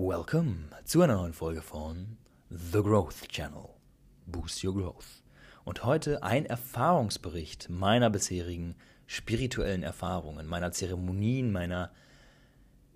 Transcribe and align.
Welcome 0.00 0.68
zu 0.84 1.02
einer 1.02 1.16
neuen 1.16 1.32
Folge 1.32 1.60
von 1.60 2.18
The 2.50 2.82
Growth 2.82 3.26
Channel. 3.26 3.64
Boost 4.26 4.62
Your 4.62 4.72
Growth. 4.72 5.24
Und 5.64 5.84
heute 5.84 6.22
ein 6.22 6.46
Erfahrungsbericht 6.46 7.68
meiner 7.68 8.08
bisherigen 8.08 8.76
spirituellen 9.08 9.82
Erfahrungen, 9.82 10.46
meiner 10.46 10.70
Zeremonien, 10.70 11.50
meiner 11.50 11.90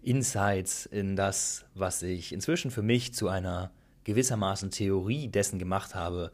Insights 0.00 0.86
in 0.86 1.16
das, 1.16 1.64
was 1.74 2.04
ich 2.04 2.32
inzwischen 2.32 2.70
für 2.70 2.82
mich 2.82 3.12
zu 3.12 3.26
einer 3.26 3.72
gewissermaßen 4.04 4.70
Theorie 4.70 5.26
dessen 5.26 5.58
gemacht 5.58 5.96
habe, 5.96 6.30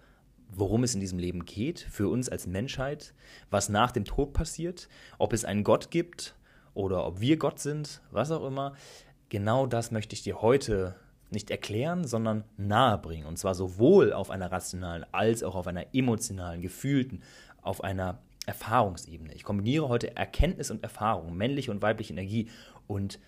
worum 0.50 0.84
es 0.84 0.92
in 0.92 1.00
diesem 1.00 1.18
Leben 1.18 1.46
geht, 1.46 1.80
für 1.80 2.08
uns 2.08 2.28
als 2.28 2.46
Menschheit, 2.46 3.14
was 3.48 3.70
nach 3.70 3.90
dem 3.90 4.04
Tod 4.04 4.34
passiert, 4.34 4.90
ob 5.16 5.32
es 5.32 5.46
einen 5.46 5.64
Gott 5.64 5.90
gibt 5.90 6.34
oder 6.74 7.06
ob 7.06 7.20
wir 7.20 7.38
Gott 7.38 7.58
sind, 7.58 8.02
was 8.10 8.30
auch 8.30 8.46
immer. 8.46 8.74
Genau 9.28 9.66
das 9.66 9.90
möchte 9.90 10.14
ich 10.14 10.22
dir 10.22 10.40
heute 10.40 10.96
nicht 11.30 11.50
erklären, 11.50 12.06
sondern 12.06 12.44
nahebringen. 12.56 13.26
Und 13.26 13.38
zwar 13.38 13.54
sowohl 13.54 14.12
auf 14.12 14.30
einer 14.30 14.50
rationalen 14.50 15.04
als 15.12 15.42
auch 15.42 15.54
auf 15.54 15.66
einer 15.66 15.94
emotionalen, 15.94 16.62
gefühlten, 16.62 17.22
auf 17.60 17.84
einer 17.84 18.18
Erfahrungsebene. 18.46 19.34
Ich 19.34 19.44
kombiniere 19.44 19.88
heute 19.88 20.16
Erkenntnis 20.16 20.70
und 20.70 20.82
Erfahrung, 20.82 21.36
männliche 21.36 21.70
und 21.70 21.82
weibliche 21.82 22.14
Energie. 22.14 22.48
Und 22.86 23.18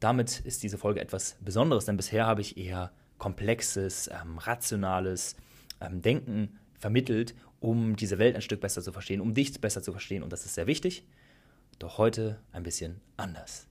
damit 0.00 0.40
ist 0.40 0.62
diese 0.62 0.76
Folge 0.76 1.00
etwas 1.00 1.38
Besonderes, 1.40 1.86
denn 1.86 1.96
bisher 1.96 2.26
habe 2.26 2.42
ich 2.42 2.58
eher 2.58 2.92
komplexes, 3.16 4.08
ähm, 4.08 4.36
rationales 4.36 5.36
ähm, 5.80 6.02
Denken 6.02 6.58
vermittelt, 6.78 7.34
um 7.60 7.96
diese 7.96 8.18
Welt 8.18 8.36
ein 8.36 8.42
Stück 8.42 8.60
besser 8.60 8.82
zu 8.82 8.92
verstehen, 8.92 9.22
um 9.22 9.32
dich 9.32 9.58
besser 9.58 9.82
zu 9.82 9.92
verstehen. 9.92 10.22
Und 10.22 10.30
das 10.30 10.44
ist 10.44 10.54
sehr 10.54 10.66
wichtig. 10.66 11.06
Doch 11.78 11.96
heute 11.96 12.38
ein 12.52 12.62
bisschen 12.62 13.00
anders. 13.16 13.66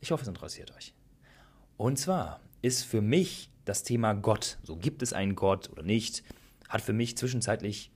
Ich 0.00 0.10
hoffe, 0.10 0.22
es 0.22 0.28
interessiert 0.28 0.76
euch. 0.76 0.94
Und 1.78 1.96
zwar 1.96 2.40
ist 2.60 2.82
für 2.82 3.00
mich 3.00 3.52
das 3.64 3.84
Thema 3.84 4.12
Gott, 4.12 4.58
so 4.64 4.76
gibt 4.76 5.00
es 5.00 5.12
einen 5.12 5.36
Gott 5.36 5.70
oder 5.70 5.84
nicht, 5.84 6.24
hat 6.68 6.82
für 6.82 6.92
mich 6.92 7.16
zwischenzeitlich 7.16 7.92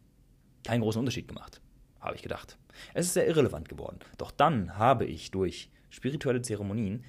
keinen 0.64 0.82
großen 0.82 1.00
Unterschied 1.00 1.26
gemacht, 1.26 1.60
habe 2.00 2.14
ich 2.14 2.22
gedacht. 2.22 2.58
Es 2.94 3.06
ist 3.06 3.14
sehr 3.14 3.26
irrelevant 3.26 3.68
geworden. 3.68 3.98
Doch 4.18 4.30
dann 4.30 4.78
habe 4.78 5.04
ich 5.04 5.32
durch 5.32 5.68
spirituelle 5.90 6.42
Zeremonien 6.42 7.04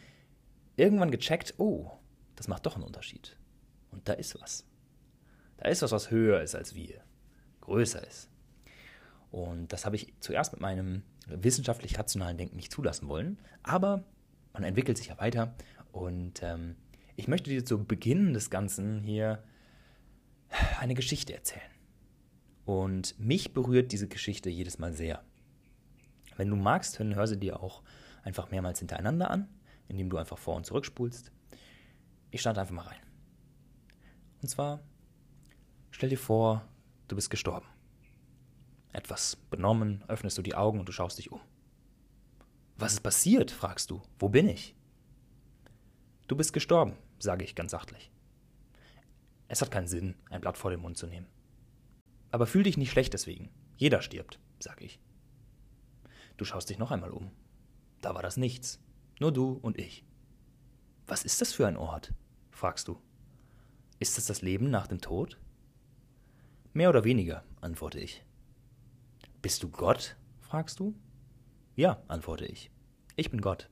irgendwann 0.76 1.12
gecheckt, 1.12 1.54
oh, 1.60 1.92
das 2.36 2.48
macht 2.48 2.66
doch 2.66 2.76
einen 2.76 2.86
Unterschied. 2.86 3.38
Und 3.92 4.10
da 4.10 4.14
ist 4.14 4.42
was. 4.42 4.66
Da 5.58 5.70
ist 5.70 5.84
was, 5.84 5.92
was 5.92 6.10
höher 6.10 6.42
ist 6.42 6.56
als 6.56 6.74
wir, 6.74 7.04
größer 7.62 8.06
ist. 8.06 8.30
Und 9.30 9.72
das 9.72 9.86
habe 9.86 9.96
ich 9.96 10.12
zuerst 10.22 10.54
mit 10.54 10.62
meinem 10.62 11.04
wissenschaftlich-rationalen 11.28 12.38
Denken 12.38 12.56
nicht 12.56 12.72
zulassen 12.72 13.08
wollen, 13.08 13.40
aber 13.62 14.04
man 14.54 14.64
entwickelt 14.64 14.98
sich 14.98 15.08
ja 15.08 15.20
weiter 15.20 15.56
und 15.94 16.42
ähm, 16.44 16.76
ich 17.16 17.28
möchte 17.28 17.50
dir 17.50 17.64
zu 17.64 17.86
Beginn 17.86 18.34
des 18.34 18.50
Ganzen 18.50 19.04
hier 19.04 19.44
eine 20.80 20.96
Geschichte 20.96 21.34
erzählen. 21.34 21.62
Und 22.66 23.18
mich 23.20 23.54
berührt 23.54 23.92
diese 23.92 24.08
Geschichte 24.08 24.50
jedes 24.50 24.80
Mal 24.80 24.94
sehr. 24.94 25.24
Wenn 26.36 26.50
du 26.50 26.56
magst, 26.56 27.00
dann 27.00 27.16
hör 27.16 27.28
sie 27.28 27.38
dir 27.38 27.62
auch 27.62 27.84
einfach 28.24 28.50
mehrmals 28.50 28.80
hintereinander 28.80 29.30
an, 29.30 29.48
indem 29.88 30.10
du 30.10 30.18
einfach 30.18 30.38
vor 30.38 30.56
und 30.56 30.66
zurück 30.66 30.86
spulst. 30.86 31.32
Ich 32.32 32.42
starte 32.42 32.62
einfach 32.62 32.74
mal 32.74 32.88
rein. 32.88 33.02
Und 34.42 34.48
zwar, 34.48 34.80
stell 35.92 36.10
dir 36.10 36.18
vor, 36.18 36.68
du 37.08 37.16
bist 37.16 37.30
gestorben. 37.30 37.68
Etwas 38.94 39.36
benommen, 39.36 40.04
öffnest 40.08 40.38
du 40.38 40.42
die 40.42 40.56
Augen 40.56 40.80
und 40.80 40.90
du 40.90 40.92
schaust 40.92 41.20
dich 41.20 41.32
um. 41.32 41.42
Was 42.78 42.94
ist 42.94 43.02
passiert? 43.02 43.52
fragst 43.52 43.92
du. 43.92 44.02
Wo 44.18 44.30
bin 44.30 44.50
ich? 44.50 44.76
Du 46.28 46.36
bist 46.36 46.54
gestorben, 46.54 46.94
sage 47.20 47.44
ich 47.44 47.56
ganz 47.56 47.72
sachtlich. 47.72 48.12
Es 49.48 49.62
hat 49.62 49.72
keinen 49.72 49.88
Sinn, 49.88 50.16
ein 50.30 50.42
Blatt 50.42 50.58
vor 50.58 50.72
den 50.72 50.80
Mund 50.80 50.98
zu 50.98 51.06
nehmen. 51.06 51.28
Aber 52.32 52.48
fühl 52.48 52.64
dich 52.64 52.78
nicht 52.78 52.92
schlecht 52.92 53.14
deswegen. 53.14 53.50
Jeder 53.78 54.02
stirbt, 54.02 54.40
sage 54.60 54.86
ich. 54.86 55.00
Du 56.38 56.46
schaust 56.46 56.70
dich 56.70 56.80
noch 56.80 56.92
einmal 56.92 57.12
um. 57.12 57.31
Da 58.02 58.16
war 58.16 58.22
das 58.22 58.38
nichts. 58.38 58.80
Nur 59.20 59.31
du 59.31 59.59
und 59.62 59.78
ich. 59.78 60.06
Was 61.06 61.24
ist 61.24 61.42
das 61.42 61.53
für 61.53 61.68
ein 61.68 61.78
Ort? 61.78 62.14
fragst 62.52 62.88
du. 62.88 63.00
Ist 64.00 64.18
es 64.18 64.26
das 64.26 64.42
Leben 64.42 64.70
nach 64.70 64.88
dem 64.88 65.02
Tod? 65.02 65.40
Mehr 66.74 66.90
oder 66.90 67.03
weniger, 67.03 67.44
antworte 67.62 68.00
ich. 68.00 68.26
Bist 69.42 69.62
du 69.62 69.70
Gott? 69.70 70.16
fragst 70.42 70.80
du. 70.80 70.96
Ja, 71.76 72.02
antworte 72.08 72.46
ich. 72.46 72.72
Ich 73.16 73.30
bin 73.30 73.42
Gott. 73.42 73.70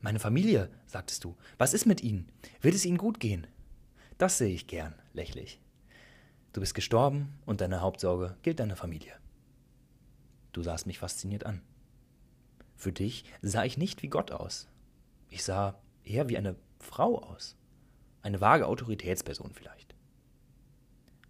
Meine 0.00 0.20
Familie, 0.20 0.70
sagtest 0.86 1.24
du. 1.24 1.36
Was 1.58 1.74
ist 1.74 1.86
mit 1.86 2.02
ihnen? 2.02 2.30
Wird 2.60 2.74
es 2.74 2.84
ihnen 2.84 2.98
gut 2.98 3.18
gehen? 3.18 3.46
Das 4.16 4.38
sehe 4.38 4.54
ich 4.54 4.66
gern, 4.66 4.94
lächle 5.12 5.40
ich. 5.40 5.60
Du 6.52 6.60
bist 6.60 6.74
gestorben 6.74 7.34
und 7.46 7.60
deine 7.60 7.80
Hauptsorge 7.80 8.36
gilt 8.42 8.60
deiner 8.60 8.76
Familie. 8.76 9.12
Du 10.52 10.62
sahst 10.62 10.86
mich 10.86 10.98
fasziniert 10.98 11.44
an. 11.44 11.62
Für 12.76 12.92
dich 12.92 13.24
sah 13.42 13.64
ich 13.64 13.76
nicht 13.76 14.02
wie 14.02 14.08
Gott 14.08 14.30
aus. 14.30 14.68
Ich 15.30 15.42
sah 15.42 15.80
eher 16.04 16.28
wie 16.28 16.38
eine 16.38 16.56
Frau 16.78 17.18
aus. 17.18 17.56
Eine 18.22 18.40
vage 18.40 18.66
Autoritätsperson 18.66 19.52
vielleicht. 19.52 19.94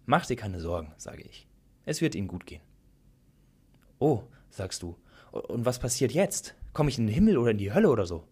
Mach 0.05 0.25
dir 0.25 0.35
keine 0.35 0.59
Sorgen, 0.59 0.93
sage 0.97 1.23
ich. 1.23 1.47
Es 1.85 2.01
wird 2.01 2.15
ihnen 2.15 2.27
gut 2.27 2.45
gehen. 2.45 2.61
Oh, 3.99 4.23
sagst 4.49 4.83
du. 4.83 4.95
Und 5.31 5.65
was 5.65 5.79
passiert 5.79 6.11
jetzt? 6.11 6.55
Komme 6.73 6.89
ich 6.89 6.97
in 6.97 7.07
den 7.07 7.13
Himmel 7.13 7.37
oder 7.37 7.51
in 7.51 7.57
die 7.57 7.73
Hölle 7.73 7.89
oder 7.89 8.05
so? 8.05 8.25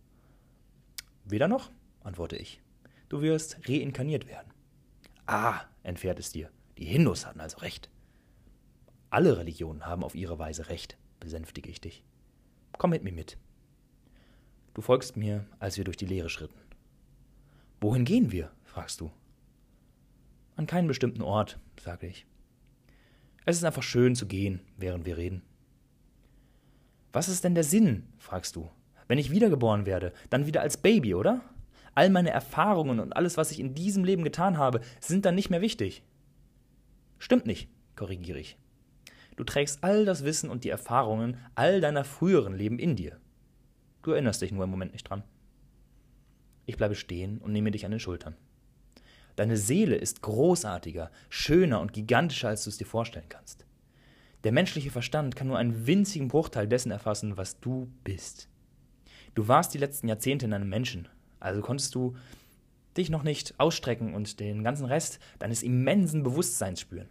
Weder 1.29 1.49
noch, 1.49 1.71
antworte 2.03 2.37
ich. 2.37 2.61
Du 3.09 3.21
wirst 3.21 3.67
reinkarniert 3.67 4.27
werden. 4.27 4.53
Ah, 5.25 5.61
entfährt 5.83 6.19
es 6.19 6.31
dir. 6.31 6.49
Die 6.77 6.85
Hindus 6.85 7.25
hatten 7.25 7.41
also 7.41 7.57
recht. 7.57 7.89
Alle 9.09 9.37
Religionen 9.37 9.85
haben 9.85 10.03
auf 10.03 10.15
ihre 10.15 10.39
Weise 10.39 10.69
recht, 10.69 10.97
besänftige 11.19 11.69
ich 11.69 11.81
dich. 11.81 12.03
Komm 12.77 12.91
mit 12.91 13.03
mir 13.03 13.11
mit. 13.11 13.37
Du 14.73 14.81
folgst 14.81 15.17
mir, 15.17 15.45
als 15.59 15.77
wir 15.77 15.83
durch 15.83 15.97
die 15.97 16.05
Leere 16.05 16.29
schritten. 16.29 16.59
Wohin 17.81 18.05
gehen 18.05 18.31
wir? 18.31 18.51
fragst 18.63 19.01
du. 19.01 19.11
An 20.55 20.65
keinen 20.65 20.87
bestimmten 20.87 21.21
Ort, 21.21 21.59
sage 21.79 22.07
ich. 22.07 22.25
Es 23.45 23.57
ist 23.57 23.63
einfach 23.63 23.83
schön 23.83 24.15
zu 24.15 24.27
gehen, 24.27 24.61
während 24.77 25.05
wir 25.05 25.17
reden. 25.17 25.41
Was 27.11 27.27
ist 27.27 27.43
denn 27.43 27.55
der 27.55 27.63
Sinn? 27.63 28.07
fragst 28.17 28.55
du. 28.55 28.69
Wenn 29.07 29.17
ich 29.17 29.31
wiedergeboren 29.31 29.85
werde, 29.85 30.13
dann 30.29 30.45
wieder 30.45 30.61
als 30.61 30.77
Baby, 30.77 31.15
oder? 31.15 31.41
All 31.95 32.09
meine 32.09 32.29
Erfahrungen 32.29 32.99
und 32.99 33.13
alles, 33.13 33.37
was 33.37 33.51
ich 33.51 33.59
in 33.59 33.73
diesem 33.73 34.03
Leben 34.03 34.23
getan 34.23 34.57
habe, 34.57 34.81
sind 34.99 35.25
dann 35.25 35.35
nicht 35.35 35.49
mehr 35.49 35.61
wichtig. 35.61 36.03
Stimmt 37.17 37.47
nicht, 37.47 37.69
korrigiere 37.95 38.39
ich. 38.39 38.57
Du 39.35 39.43
trägst 39.43 39.83
all 39.83 40.05
das 40.05 40.23
Wissen 40.23 40.49
und 40.49 40.63
die 40.63 40.69
Erfahrungen 40.69 41.37
all 41.55 41.81
deiner 41.81 42.03
früheren 42.03 42.55
Leben 42.55 42.79
in 42.79 42.95
dir. 42.95 43.19
Du 44.01 44.11
erinnerst 44.11 44.41
dich 44.41 44.51
nur 44.51 44.63
im 44.63 44.69
Moment 44.69 44.93
nicht 44.93 45.09
dran. 45.09 45.23
Ich 46.65 46.77
bleibe 46.77 46.95
stehen 46.95 47.37
und 47.39 47.53
nehme 47.53 47.71
dich 47.71 47.85
an 47.85 47.91
den 47.91 47.99
Schultern. 47.99 48.35
Deine 49.35 49.57
Seele 49.57 49.95
ist 49.95 50.21
großartiger, 50.21 51.11
schöner 51.29 51.79
und 51.79 51.93
gigantischer, 51.93 52.49
als 52.49 52.63
du 52.63 52.71
es 52.71 52.77
dir 52.77 52.85
vorstellen 52.85 53.29
kannst. 53.29 53.65
Der 54.43 54.51
menschliche 54.51 54.91
Verstand 54.91 55.35
kann 55.35 55.47
nur 55.47 55.57
einen 55.57 55.87
winzigen 55.87 56.27
Bruchteil 56.27 56.67
dessen 56.67 56.91
erfassen, 56.91 57.37
was 57.37 57.59
du 57.59 57.91
bist. 58.03 58.49
Du 59.37 59.47
warst 59.47 59.71
die 59.75 59.77
letzten 59.77 60.07
Jahrzehnte 60.07 60.47
in 60.47 60.53
einem 60.53 60.67
Menschen, 60.67 61.07
also 61.39 61.61
konntest 61.61 61.93
du 61.93 62.15
dich 62.97 63.11
noch 63.11 63.21
nicht 63.21 63.53
ausstrecken 63.59 64.15
und 64.15 64.39
den 64.39 64.63
ganzen 64.63 64.87
Rest 64.87 65.19
deines 65.37 65.61
immensen 65.61 66.23
Bewusstseins 66.23 66.81
spüren. 66.81 67.09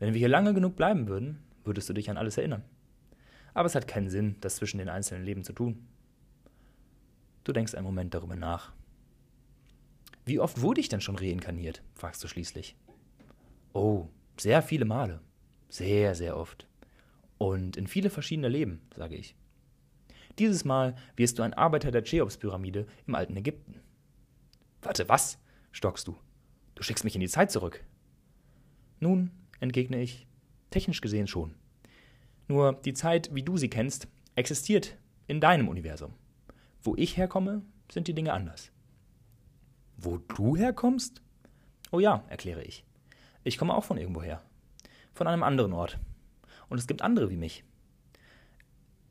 Wenn 0.00 0.12
wir 0.12 0.18
hier 0.18 0.28
lange 0.28 0.54
genug 0.54 0.74
bleiben 0.74 1.06
würden, 1.06 1.38
würdest 1.62 1.88
du 1.88 1.92
dich 1.92 2.10
an 2.10 2.16
alles 2.16 2.36
erinnern. 2.36 2.64
Aber 3.54 3.66
es 3.66 3.76
hat 3.76 3.86
keinen 3.86 4.10
Sinn, 4.10 4.34
das 4.40 4.56
zwischen 4.56 4.78
den 4.78 4.88
einzelnen 4.88 5.24
Leben 5.24 5.44
zu 5.44 5.52
tun. 5.52 5.86
Du 7.44 7.52
denkst 7.52 7.76
einen 7.76 7.86
Moment 7.86 8.12
darüber 8.12 8.34
nach. 8.34 8.72
Wie 10.24 10.40
oft 10.40 10.62
wurde 10.62 10.80
ich 10.80 10.88
denn 10.88 11.00
schon 11.00 11.14
reinkarniert? 11.16 11.80
fragst 11.94 12.24
du 12.24 12.26
schließlich. 12.26 12.74
Oh, 13.72 14.08
sehr 14.36 14.62
viele 14.62 14.84
Male. 14.84 15.20
Sehr, 15.68 16.16
sehr 16.16 16.36
oft. 16.36 16.66
Und 17.38 17.76
in 17.76 17.86
viele 17.86 18.10
verschiedene 18.10 18.48
Leben, 18.48 18.80
sage 18.96 19.14
ich. 19.14 19.36
Dieses 20.38 20.64
Mal 20.64 20.94
wirst 21.16 21.38
du 21.38 21.42
ein 21.42 21.54
Arbeiter 21.54 21.90
der 21.90 22.02
Cheops-Pyramide 22.02 22.86
im 23.06 23.14
alten 23.14 23.36
Ägypten. 23.36 23.80
Warte, 24.82 25.08
was? 25.08 25.38
stockst 25.72 26.06
du. 26.06 26.16
Du 26.74 26.82
schickst 26.82 27.04
mich 27.04 27.14
in 27.14 27.20
die 27.20 27.28
Zeit 27.28 27.50
zurück. 27.50 27.84
Nun, 29.00 29.30
entgegne 29.60 30.00
ich, 30.00 30.26
technisch 30.70 31.00
gesehen 31.00 31.26
schon. 31.26 31.54
Nur 32.48 32.74
die 32.74 32.94
Zeit, 32.94 33.34
wie 33.34 33.42
du 33.42 33.56
sie 33.56 33.68
kennst, 33.68 34.08
existiert 34.34 34.96
in 35.26 35.40
deinem 35.40 35.68
Universum. 35.68 36.14
Wo 36.82 36.94
ich 36.96 37.16
herkomme, 37.16 37.62
sind 37.90 38.08
die 38.08 38.14
Dinge 38.14 38.32
anders. 38.32 38.70
Wo 39.96 40.18
du 40.18 40.56
herkommst? 40.56 41.22
Oh 41.90 42.00
ja, 42.00 42.24
erkläre 42.28 42.62
ich. 42.62 42.84
Ich 43.44 43.58
komme 43.58 43.74
auch 43.74 43.84
von 43.84 43.96
irgendwoher. 43.96 44.42
Von 45.14 45.26
einem 45.26 45.42
anderen 45.42 45.72
Ort. 45.72 45.98
Und 46.68 46.78
es 46.78 46.86
gibt 46.86 47.02
andere 47.02 47.30
wie 47.30 47.36
mich. 47.36 47.64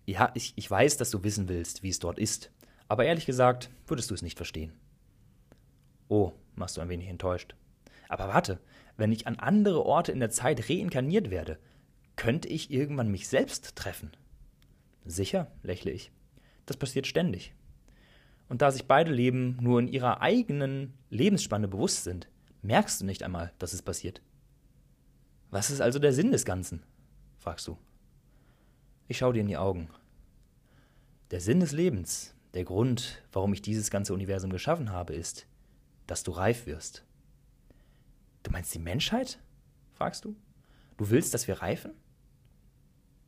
Ja, 0.06 0.32
ich, 0.36 0.54
ich 0.56 0.70
weiß, 0.70 0.98
dass 0.98 1.12
du 1.12 1.24
wissen 1.24 1.50
willst, 1.50 1.84
wie 1.84 1.90
es 1.90 2.00
dort 2.00 2.20
ist, 2.20 2.52
aber 2.88 3.06
ehrlich 3.06 3.26
gesagt 3.26 3.70
würdest 3.88 4.10
du 4.12 4.14
es 4.14 4.22
nicht 4.22 4.38
verstehen. 4.38 4.74
Oh, 6.08 6.34
machst 6.56 6.78
du 6.78 6.82
ein 6.82 6.90
wenig 6.90 7.08
enttäuscht. 7.08 7.56
Aber 8.08 8.28
warte, 8.28 8.60
wenn 8.98 9.12
ich 9.12 9.26
an 9.26 9.38
andere 9.38 9.84
Orte 9.84 10.12
in 10.12 10.20
der 10.20 10.30
Zeit 10.30 10.70
reinkarniert 10.70 11.32
werde, 11.32 11.58
könnte 12.16 12.48
ich 12.48 12.72
irgendwann 12.72 13.10
mich 13.10 13.28
selbst 13.28 13.76
treffen? 13.76 14.12
Sicher, 15.06 15.52
lächle 15.64 15.92
ich. 15.92 16.12
Das 16.66 16.78
passiert 16.78 17.08
ständig. 17.08 17.54
Und 18.48 18.62
da 18.62 18.72
sich 18.72 18.86
beide 18.86 19.12
Leben 19.12 19.58
nur 19.60 19.80
in 19.80 19.88
ihrer 19.88 20.22
eigenen 20.22 20.94
Lebensspanne 21.10 21.68
bewusst 21.68 22.04
sind, 22.04 22.30
merkst 22.62 23.02
du 23.02 23.06
nicht 23.06 23.24
einmal, 23.24 23.52
dass 23.58 23.74
es 23.74 23.82
passiert. 23.82 24.22
Was 25.50 25.72
ist 25.72 25.82
also 25.82 26.00
der 26.00 26.14
Sinn 26.14 26.32
des 26.32 26.46
Ganzen? 26.46 26.84
fragst 27.38 27.68
du. 27.68 27.78
Ich 29.08 29.20
schaue 29.20 29.34
dir 29.34 29.42
in 29.42 29.48
die 29.48 29.58
Augen. 29.58 29.90
Der 31.30 31.40
Sinn 31.40 31.60
des 31.60 31.72
Lebens, 31.72 32.34
der 32.56 32.64
Grund, 32.64 33.22
warum 33.32 33.54
ich 33.54 33.62
dieses 33.62 33.92
ganze 33.92 34.14
Universum 34.14 34.50
geschaffen 34.50 34.92
habe, 34.92 35.14
ist, 35.14 35.46
dass 36.08 36.24
du 36.24 36.32
reif 36.32 36.66
wirst. 36.66 37.06
Du 38.42 38.52
meinst 38.52 38.74
die 38.74 38.80
Menschheit? 38.80 39.40
fragst 39.94 40.26
du. 40.26 40.36
Du 40.98 41.10
willst, 41.10 41.34
dass 41.34 41.48
wir 41.48 41.62
reifen? 41.62 41.92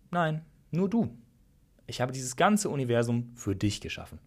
Nein, 0.09 0.43
nur 0.71 0.89
du. 0.89 1.15
Ich 1.85 2.01
habe 2.01 2.11
dieses 2.11 2.35
ganze 2.35 2.69
Universum 2.69 3.31
für 3.35 3.55
dich 3.55 3.79
geschaffen. 3.79 4.19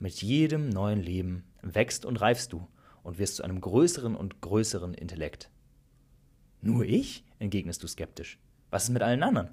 Mit 0.00 0.20
jedem 0.20 0.68
neuen 0.68 1.00
Leben 1.00 1.44
wächst 1.62 2.04
und 2.04 2.20
reifst 2.20 2.52
du 2.52 2.66
und 3.04 3.18
wirst 3.18 3.36
zu 3.36 3.44
einem 3.44 3.60
größeren 3.60 4.16
und 4.16 4.40
größeren 4.40 4.94
Intellekt. 4.94 5.50
Nur 6.60 6.84
ich? 6.84 7.24
entgegnest 7.38 7.82
du 7.82 7.86
skeptisch. 7.86 8.38
Was 8.70 8.84
ist 8.84 8.90
mit 8.90 9.02
allen 9.02 9.22
anderen? 9.22 9.50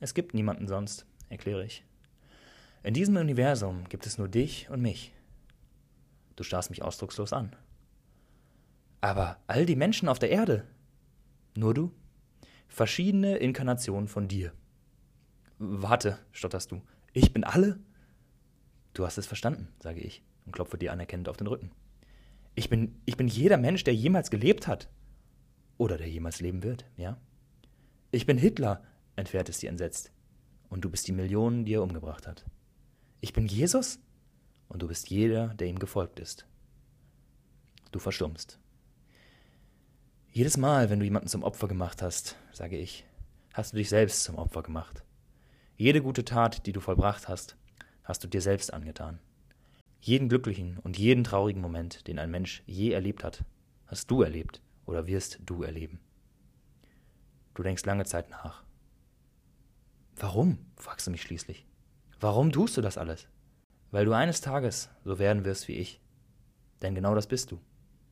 Es 0.00 0.14
gibt 0.14 0.34
niemanden 0.34 0.66
sonst, 0.66 1.06
erkläre 1.28 1.64
ich. 1.64 1.84
In 2.82 2.94
diesem 2.94 3.16
Universum 3.16 3.84
gibt 3.88 4.06
es 4.06 4.16
nur 4.16 4.28
dich 4.28 4.70
und 4.70 4.80
mich. 4.80 5.12
Du 6.36 6.42
starrst 6.42 6.70
mich 6.70 6.82
ausdruckslos 6.82 7.34
an. 7.34 7.54
Aber 9.02 9.38
all 9.46 9.66
die 9.66 9.76
Menschen 9.76 10.08
auf 10.08 10.18
der 10.18 10.30
Erde? 10.30 10.66
Nur 11.54 11.74
du? 11.74 11.92
Verschiedene 12.68 13.36
Inkarnationen 13.36 14.08
von 14.08 14.26
dir. 14.26 14.52
Warte, 15.58 16.18
stotterst 16.32 16.72
du. 16.72 16.80
Ich 17.12 17.34
bin 17.34 17.44
alle? 17.44 17.78
Du 18.94 19.04
hast 19.04 19.18
es 19.18 19.26
verstanden, 19.26 19.68
sage 19.78 20.00
ich 20.00 20.22
und 20.46 20.52
klopfe 20.52 20.78
dir 20.78 20.92
anerkennend 20.92 21.28
auf 21.28 21.36
den 21.36 21.46
Rücken. 21.46 21.70
Ich 22.54 22.70
bin, 22.70 23.00
ich 23.04 23.16
bin 23.16 23.28
jeder 23.28 23.58
Mensch, 23.58 23.84
der 23.84 23.94
jemals 23.94 24.30
gelebt 24.30 24.66
hat. 24.66 24.88
Oder 25.76 25.98
der 25.98 26.08
jemals 26.08 26.40
leben 26.40 26.62
wird, 26.62 26.86
ja? 26.96 27.18
Ich 28.10 28.26
bin 28.26 28.38
Hitler, 28.38 28.82
entfährt 29.20 29.48
es 29.48 29.58
dir 29.58 29.70
entsetzt. 29.70 30.12
Und 30.68 30.84
du 30.84 30.90
bist 30.90 31.06
die 31.06 31.12
Millionen, 31.12 31.64
die 31.64 31.74
er 31.74 31.82
umgebracht 31.82 32.26
hat. 32.26 32.44
Ich 33.20 33.32
bin 33.32 33.46
Jesus? 33.46 33.98
Und 34.68 34.82
du 34.82 34.88
bist 34.88 35.10
jeder, 35.10 35.48
der 35.54 35.68
ihm 35.68 35.78
gefolgt 35.78 36.20
ist. 36.20 36.46
Du 37.92 37.98
verstummst. 37.98 38.58
Jedes 40.32 40.56
Mal, 40.56 40.90
wenn 40.90 41.00
du 41.00 41.04
jemanden 41.04 41.28
zum 41.28 41.42
Opfer 41.42 41.66
gemacht 41.66 42.02
hast, 42.02 42.36
sage 42.52 42.76
ich, 42.76 43.04
hast 43.52 43.72
du 43.72 43.76
dich 43.76 43.88
selbst 43.88 44.22
zum 44.22 44.36
Opfer 44.36 44.62
gemacht. 44.62 45.02
Jede 45.76 46.02
gute 46.02 46.24
Tat, 46.24 46.66
die 46.66 46.72
du 46.72 46.80
vollbracht 46.80 47.26
hast, 47.26 47.56
hast 48.04 48.22
du 48.22 48.28
dir 48.28 48.40
selbst 48.40 48.72
angetan. 48.72 49.18
Jeden 50.00 50.28
glücklichen 50.28 50.78
und 50.78 50.98
jeden 50.98 51.24
traurigen 51.24 51.60
Moment, 51.60 52.06
den 52.06 52.18
ein 52.18 52.30
Mensch 52.30 52.62
je 52.66 52.92
erlebt 52.92 53.24
hat, 53.24 53.44
hast 53.86 54.10
du 54.10 54.22
erlebt 54.22 54.62
oder 54.86 55.06
wirst 55.06 55.40
du 55.44 55.62
erleben. 55.62 55.98
Du 57.54 57.62
denkst 57.62 57.84
lange 57.84 58.04
Zeit 58.04 58.30
nach. 58.30 58.62
Warum? 60.20 60.58
fragst 60.76 61.06
du 61.06 61.10
mich 61.10 61.22
schließlich. 61.22 61.66
Warum 62.20 62.52
tust 62.52 62.76
du 62.76 62.82
das 62.82 62.98
alles? 62.98 63.26
Weil 63.90 64.04
du 64.04 64.12
eines 64.12 64.42
Tages 64.42 64.90
so 65.02 65.18
werden 65.18 65.46
wirst 65.46 65.66
wie 65.66 65.76
ich. 65.76 66.00
Denn 66.82 66.94
genau 66.94 67.14
das 67.14 67.26
bist 67.26 67.50
du. 67.50 67.56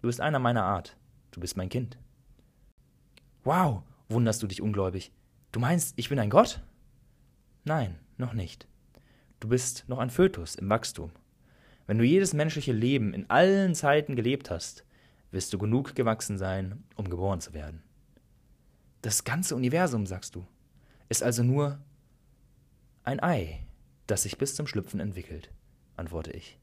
Du 0.01 0.09
bist 0.09 0.21
einer 0.21 0.39
meiner 0.39 0.65
Art. 0.65 0.97
Du 1.31 1.41
bist 1.41 1.59
mein 1.59 1.69
Kind. 1.69 1.99
Wow, 3.45 3.83
wunderst 4.09 4.43
du 4.43 4.47
dich 4.47 4.63
ungläubig. 4.63 5.13
Du 5.53 5.61
meinst, 5.61 5.93
ich 5.97 6.09
bin 6.09 6.19
ein 6.19 6.31
Gott? 6.31 6.63
Nein, 7.65 7.99
noch 8.17 8.33
nicht. 8.33 8.67
Du 9.39 9.49
bist 9.49 9.85
noch 9.87 9.99
ein 9.99 10.11
Fötus 10.11 10.55
im 10.55 10.71
Wachstum. 10.71 11.13
Wenn 11.87 11.99
du 11.99 12.05
jedes 12.05 12.33
menschliche 12.33 12.73
Leben 12.73 13.13
in 13.13 13.29
allen 13.29 13.75
Zeiten 13.75 14.17
gelebt 14.17 14.51
hast, 14.51 14.85
wirst 15.31 15.53
du 15.53 15.59
genug 15.59 15.95
gewachsen 15.95 16.39
sein, 16.39 16.85
um 16.97 17.11
geboren 17.11 17.43
zu 17.43 17.53
werden. 17.53 17.83
Das 19.03 19.25
ganze 19.25 19.55
Universum, 19.55 20.07
sagst 20.07 20.35
du, 20.35 20.47
ist 21.09 21.23
also 21.23 21.43
nur 21.43 21.79
ein 23.09 23.23
Ei, 23.23 23.61
das 24.07 24.25
sich 24.25 24.37
bis 24.37 24.55
zum 24.55 24.67
Schlüpfen 24.67 25.01
entwickelt, 25.01 25.51
antworte 25.97 26.31
ich. 26.31 26.59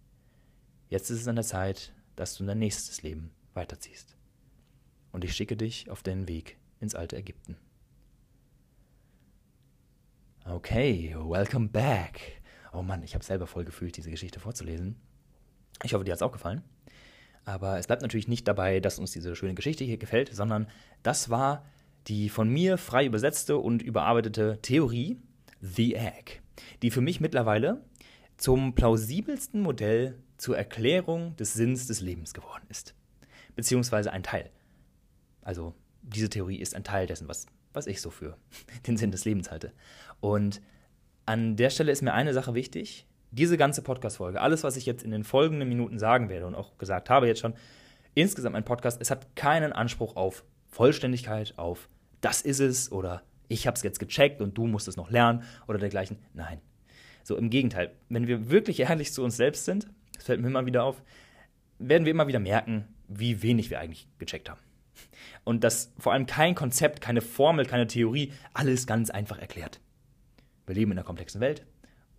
Jetzt 0.90 1.10
ist 1.10 1.22
es 1.22 1.28
an 1.28 1.38
der 1.38 1.44
Zeit, 1.44 1.92
dass 2.16 2.36
du 2.36 2.44
in 2.44 2.48
dein 2.48 2.60
nächstes 2.60 3.02
Leben 3.02 3.32
weiterziehst. 3.56 4.16
Und 5.12 5.24
ich 5.24 5.36
schicke 5.36 5.58
dich 5.58 5.90
auf 5.90 6.04
deinen 6.04 6.28
Weg 6.28 6.58
ins 6.80 6.94
alte 6.94 7.18
Ägypten. 7.18 7.58
Okay, 10.46 11.16
welcome 11.18 11.70
back. 11.70 12.44
Oh 12.74 12.84
Mann, 12.84 13.02
ich 13.02 13.16
habe 13.16 13.26
selber 13.26 13.48
voll 13.48 13.66
gefühlt, 13.66 13.98
diese 13.98 14.12
Geschichte 14.12 14.40
vorzulesen. 14.40 14.98
Ich 15.82 15.96
hoffe, 15.96 16.04
dir 16.04 16.12
hat 16.12 16.20
es 16.20 16.22
auch 16.22 16.32
gefallen. 16.32 16.62
Aber 17.44 17.80
es 17.80 17.88
bleibt 17.88 18.04
natürlich 18.04 18.28
nicht 18.28 18.48
dabei, 18.48 18.80
dass 18.80 19.00
uns 19.00 19.12
diese 19.12 19.36
schöne 19.36 19.56
Geschichte 19.56 19.84
hier 19.84 19.98
gefällt, 19.98 20.32
sondern 20.32 20.68
das 21.02 21.32
war 21.32 21.66
die 22.06 22.30
von 22.30 22.50
mir 22.50 22.78
frei 22.78 23.08
übersetzte 23.08 23.58
und 23.58 23.82
überarbeitete 23.82 24.60
Theorie 24.62 25.18
The 25.62 25.96
Egg, 25.96 26.42
die 26.81 26.92
für 26.92 27.02
mich 27.02 27.19
mittlerweile 27.19 27.84
zum 28.38 28.75
plausibelsten 28.75 29.62
Modell 29.62 30.18
zur 30.38 30.57
Erklärung 30.57 31.36
des 31.38 31.54
Sinns 31.54 31.88
des 31.88 32.02
Lebens 32.02 32.34
geworden 32.34 32.66
ist. 32.69 32.94
Beziehungsweise 33.56 34.12
ein 34.12 34.24
Teil. 34.24 34.50
Also 35.42 35.74
diese 36.02 36.30
Theorie 36.30 36.57
ist 36.57 36.75
ein 36.75 36.84
Teil 36.84 37.07
dessen, 37.07 37.28
was 37.28 37.48
was 37.75 37.88
ich 37.88 38.02
so 38.02 38.10
für 38.10 38.38
den 38.88 38.98
Sinn 38.98 39.12
des 39.12 39.25
Lebens 39.25 39.52
halte. 39.52 39.72
Und 40.19 40.62
an 41.25 41.56
der 41.56 41.69
Stelle 41.69 41.92
ist 41.92 42.01
mir 42.01 42.13
eine 42.13 42.34
Sache 42.34 42.54
wichtig. 42.54 43.06
Diese 43.31 43.58
ganze 43.58 43.81
Podcast-Folge, 43.81 44.40
alles, 44.40 44.63
was 44.63 44.78
ich 44.78 44.86
jetzt 44.86 45.04
in 45.04 45.12
den 45.12 45.24
folgenden 45.24 45.68
Minuten 45.68 46.00
sagen 46.00 46.30
werde 46.30 46.48
und 46.48 46.56
auch 46.56 46.78
gesagt 46.78 47.10
habe 47.10 47.28
jetzt 47.28 47.42
schon, 47.42 47.54
insgesamt 48.13 48.56
ein 48.56 48.63
Podcast, 48.63 49.01
es 49.01 49.12
hat 49.12 49.36
keinen 49.36 49.74
Anspruch 49.74 50.16
auf 50.16 50.46
Vollständigkeit, 50.68 51.54
auf 51.58 51.90
das 52.22 52.42
ist 52.42 52.60
es 52.60 52.92
oder 52.92 53.24
ich 53.48 53.68
habe 53.68 53.76
es 53.76 53.84
jetzt 53.84 54.00
gecheckt 54.00 54.42
und 54.42 54.58
du 54.58 54.68
musst 54.68 54.88
es 54.88 54.98
noch 54.98 55.10
lernen 55.10 55.44
oder 55.68 55.78
dergleichen. 55.78 56.18
Nein. 56.34 56.60
So 57.24 57.38
im 57.38 57.50
Gegenteil, 57.50 57.92
wenn 58.10 58.28
wir 58.28 58.50
wirklich 58.50 58.80
ehrlich 58.82 59.12
zu 59.12 59.24
uns 59.24 59.38
selbst 59.38 59.66
sind, 59.66 59.88
das 60.14 60.26
fällt 60.26 60.42
mir 60.42 60.48
immer 60.48 60.66
wieder 60.66 60.84
auf, 60.84 61.02
werden 61.80 62.06
wir 62.06 62.12
immer 62.12 62.28
wieder 62.28 62.40
merken, 62.40 62.88
wie 63.08 63.42
wenig 63.42 63.70
wir 63.70 63.80
eigentlich 63.80 64.08
gecheckt 64.20 64.50
haben. 64.50 64.60
Und 65.44 65.64
dass 65.64 65.92
vor 65.98 66.14
allem 66.14 66.25
kein 66.25 66.56
Konzept, 66.56 67.02
keine 67.02 67.22
Formel, 67.22 67.66
keine 67.66 67.88
Theorie, 67.88 68.32
alles 68.54 68.88
ganz 68.88 69.10
einfach 69.10 69.40
erklärt. 69.40 69.82
Wir 70.66 70.75
leben 70.75 70.92
in 70.92 70.98
einer 70.98 71.06
komplexen 71.06 71.42
Welt 71.42 71.66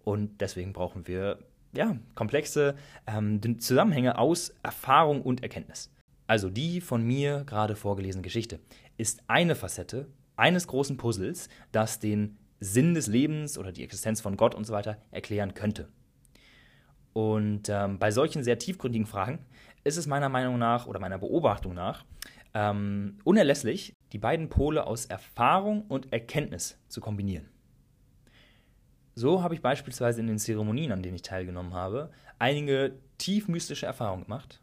und 0.04 0.40
deswegen 0.40 0.72
brauchen 0.72 1.06
wir 1.06 1.38
ja, 1.72 1.96
komplexe 2.14 2.76
ähm, 3.06 3.60
Zusammenhänge 3.60 4.18
aus 4.18 4.54
Erfahrung 4.62 5.22
und 5.22 5.42
Erkenntnis. 5.42 5.90
Also 6.26 6.50
die 6.50 6.80
von 6.80 7.02
mir 7.02 7.44
gerade 7.44 7.76
vorgelesene 7.76 8.22
Geschichte 8.22 8.60
ist 8.96 9.22
eine 9.28 9.54
Facette 9.54 10.08
eines 10.36 10.66
großen 10.66 10.96
Puzzles, 10.96 11.48
das 11.72 11.98
den 11.98 12.38
Sinn 12.60 12.94
des 12.94 13.06
Lebens 13.06 13.58
oder 13.58 13.72
die 13.72 13.84
Existenz 13.84 14.20
von 14.20 14.36
Gott 14.36 14.54
und 14.54 14.64
so 14.64 14.72
weiter 14.72 14.98
erklären 15.10 15.54
könnte. 15.54 15.88
Und 17.12 17.68
ähm, 17.68 17.98
bei 17.98 18.10
solchen 18.10 18.44
sehr 18.44 18.58
tiefgründigen 18.58 19.06
Fragen 19.06 19.38
ist 19.84 19.96
es 19.96 20.06
meiner 20.06 20.28
Meinung 20.28 20.58
nach 20.58 20.86
oder 20.86 21.00
meiner 21.00 21.18
Beobachtung 21.18 21.74
nach 21.74 22.04
ähm, 22.56 23.18
unerlässlich, 23.24 23.92
die 24.12 24.18
beiden 24.18 24.48
Pole 24.48 24.86
aus 24.86 25.04
Erfahrung 25.04 25.82
und 25.88 26.12
Erkenntnis 26.12 26.78
zu 26.88 27.02
kombinieren. 27.02 27.50
So 29.14 29.42
habe 29.42 29.54
ich 29.54 29.60
beispielsweise 29.60 30.20
in 30.20 30.26
den 30.26 30.38
Zeremonien, 30.38 30.92
an 30.92 31.02
denen 31.02 31.16
ich 31.16 31.22
teilgenommen 31.22 31.74
habe, 31.74 32.10
einige 32.38 32.98
tief 33.18 33.48
mystische 33.48 33.84
Erfahrungen 33.84 34.24
gemacht 34.24 34.62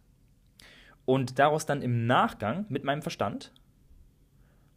und 1.06 1.38
daraus 1.38 1.68
dann 1.68 1.84
im 1.84 2.08
Nachgang 2.08 2.66
mit 2.70 2.84
meinem 2.84 3.04
Verstand, 3.04 3.54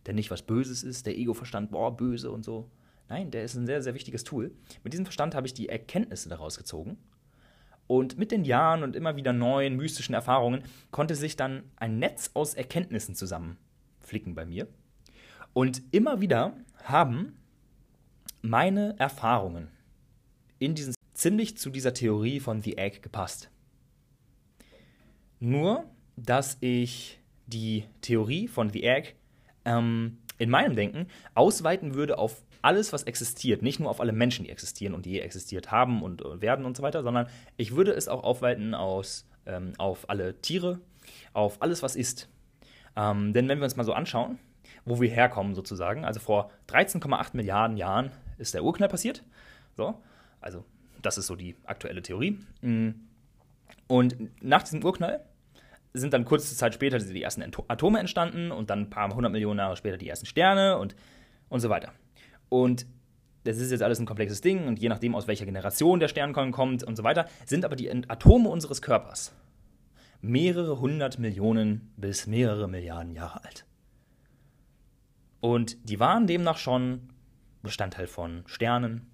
der 0.06 0.14
nicht 0.14 0.30
was 0.30 0.42
Böses 0.42 0.82
ist, 0.82 1.06
der 1.06 1.16
Ego-Verstand, 1.16 1.70
boah, 1.70 1.96
böse 1.96 2.30
und 2.30 2.44
so. 2.44 2.70
Nein, 3.08 3.30
der 3.30 3.44
ist 3.44 3.54
ein 3.54 3.66
sehr, 3.66 3.82
sehr 3.82 3.94
wichtiges 3.94 4.24
Tool. 4.24 4.52
Mit 4.82 4.92
diesem 4.92 5.06
Verstand 5.06 5.34
habe 5.34 5.46
ich 5.46 5.54
die 5.54 5.68
Erkenntnisse 5.68 6.28
daraus 6.28 6.58
gezogen 6.58 6.98
und 7.86 8.18
mit 8.18 8.32
den 8.32 8.44
Jahren 8.44 8.82
und 8.82 8.96
immer 8.96 9.16
wieder 9.16 9.32
neuen 9.32 9.76
mystischen 9.76 10.14
Erfahrungen 10.14 10.64
konnte 10.90 11.14
sich 11.14 11.36
dann 11.36 11.64
ein 11.76 11.98
Netz 11.98 12.30
aus 12.34 12.54
Erkenntnissen 12.54 13.14
zusammenflicken 13.14 14.34
bei 14.34 14.44
mir. 14.44 14.66
Und 15.52 15.82
immer 15.92 16.20
wieder 16.20 16.56
haben 16.82 17.38
meine 18.42 18.98
Erfahrungen 18.98 19.68
in 20.58 20.74
diesen 20.74 20.94
ziemlich 21.14 21.56
zu 21.56 21.70
dieser 21.70 21.94
Theorie 21.94 22.40
von 22.40 22.60
The 22.60 22.76
Egg 22.76 23.00
gepasst. 23.00 23.50
Nur, 25.38 25.84
dass 26.16 26.56
ich 26.60 27.20
die 27.46 27.84
Theorie 28.00 28.48
von 28.48 28.70
The 28.70 28.82
Egg 28.84 29.12
ähm, 29.66 30.18
in 30.38 30.48
meinem 30.48 30.76
Denken 30.76 31.08
ausweiten 31.34 31.94
würde 31.94 32.18
auf 32.18 32.42
alles, 32.62 32.92
was 32.92 33.02
existiert, 33.02 33.62
nicht 33.62 33.80
nur 33.80 33.90
auf 33.90 34.00
alle 34.00 34.12
Menschen, 34.12 34.44
die 34.44 34.50
existieren 34.50 34.94
und 34.94 35.06
die 35.06 35.10
je 35.10 35.20
existiert 35.20 35.70
haben 35.70 36.02
und 36.02 36.22
werden 36.40 36.64
und 36.64 36.76
so 36.76 36.82
weiter, 36.82 37.02
sondern 37.02 37.28
ich 37.56 37.76
würde 37.76 37.92
es 37.92 38.08
auch 38.08 38.24
aufweiten 38.24 38.74
aus, 38.74 39.28
ähm, 39.46 39.72
auf 39.78 40.08
alle 40.10 40.40
Tiere, 40.40 40.80
auf 41.32 41.62
alles, 41.62 41.82
was 41.82 41.96
ist. 41.96 42.28
Ähm, 42.96 43.32
denn 43.32 43.48
wenn 43.48 43.58
wir 43.58 43.64
uns 43.64 43.76
mal 43.76 43.84
so 43.84 43.92
anschauen, 43.92 44.38
wo 44.84 45.00
wir 45.00 45.10
herkommen 45.10 45.54
sozusagen, 45.54 46.04
also 46.04 46.20
vor 46.20 46.50
13,8 46.68 47.36
Milliarden 47.36 47.76
Jahren 47.76 48.10
ist 48.38 48.54
der 48.54 48.64
Urknall 48.64 48.88
passiert. 48.88 49.22
So, 49.76 50.00
also 50.40 50.64
das 51.02 51.18
ist 51.18 51.26
so 51.26 51.36
die 51.36 51.56
aktuelle 51.64 52.02
Theorie. 52.02 52.38
Mm. 52.62 52.90
Und 53.88 54.16
nach 54.42 54.62
diesem 54.62 54.82
Urknall 54.84 55.24
sind 55.98 56.12
dann 56.12 56.24
kurze 56.24 56.56
Zeit 56.56 56.74
später 56.74 56.98
die 56.98 57.22
ersten 57.22 57.42
Atome 57.42 57.98
entstanden 57.98 58.50
und 58.50 58.70
dann 58.70 58.82
ein 58.82 58.90
paar 58.90 59.12
hundert 59.14 59.32
Millionen 59.32 59.58
Jahre 59.58 59.76
später 59.76 59.96
die 59.96 60.08
ersten 60.08 60.26
Sterne 60.26 60.78
und, 60.78 60.94
und 61.48 61.60
so 61.60 61.68
weiter. 61.68 61.92
Und 62.48 62.86
das 63.44 63.58
ist 63.58 63.70
jetzt 63.70 63.82
alles 63.82 63.98
ein 64.00 64.06
komplexes 64.06 64.40
Ding 64.40 64.66
und 64.66 64.78
je 64.78 64.88
nachdem, 64.88 65.14
aus 65.14 65.28
welcher 65.28 65.44
Generation 65.44 66.00
der 66.00 66.08
Sternkorn 66.08 66.52
kommt 66.52 66.82
und 66.82 66.96
so 66.96 67.04
weiter, 67.04 67.26
sind 67.44 67.64
aber 67.64 67.76
die 67.76 67.90
Atome 67.90 68.48
unseres 68.48 68.82
Körpers 68.82 69.32
mehrere 70.20 70.80
hundert 70.80 71.18
Millionen 71.18 71.92
bis 71.96 72.26
mehrere 72.26 72.68
Milliarden 72.68 73.12
Jahre 73.12 73.44
alt. 73.44 73.64
Und 75.40 75.88
die 75.88 76.00
waren 76.00 76.26
demnach 76.26 76.56
schon 76.56 77.10
Bestandteil 77.62 78.06
von 78.06 78.42
Sternen, 78.46 79.06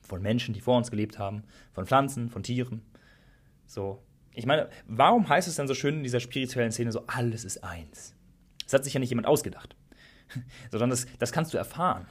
von 0.00 0.20
Menschen, 0.20 0.54
die 0.54 0.60
vor 0.60 0.76
uns 0.76 0.90
gelebt 0.90 1.18
haben, 1.18 1.44
von 1.72 1.86
Pflanzen, 1.86 2.28
von 2.28 2.42
Tieren. 2.42 2.82
So. 3.66 4.02
Ich 4.38 4.46
meine, 4.46 4.68
warum 4.86 5.28
heißt 5.28 5.48
es 5.48 5.56
dann 5.56 5.66
so 5.66 5.74
schön 5.74 5.96
in 5.96 6.02
dieser 6.04 6.20
spirituellen 6.20 6.70
Szene 6.70 6.92
so, 6.92 7.02
alles 7.08 7.44
ist 7.44 7.64
eins? 7.64 8.14
Das 8.62 8.72
hat 8.72 8.84
sich 8.84 8.94
ja 8.94 9.00
nicht 9.00 9.10
jemand 9.10 9.26
ausgedacht, 9.26 9.74
sondern 10.70 10.90
das, 10.90 11.06
das 11.18 11.32
kannst 11.32 11.52
du 11.52 11.58
erfahren. 11.58 12.06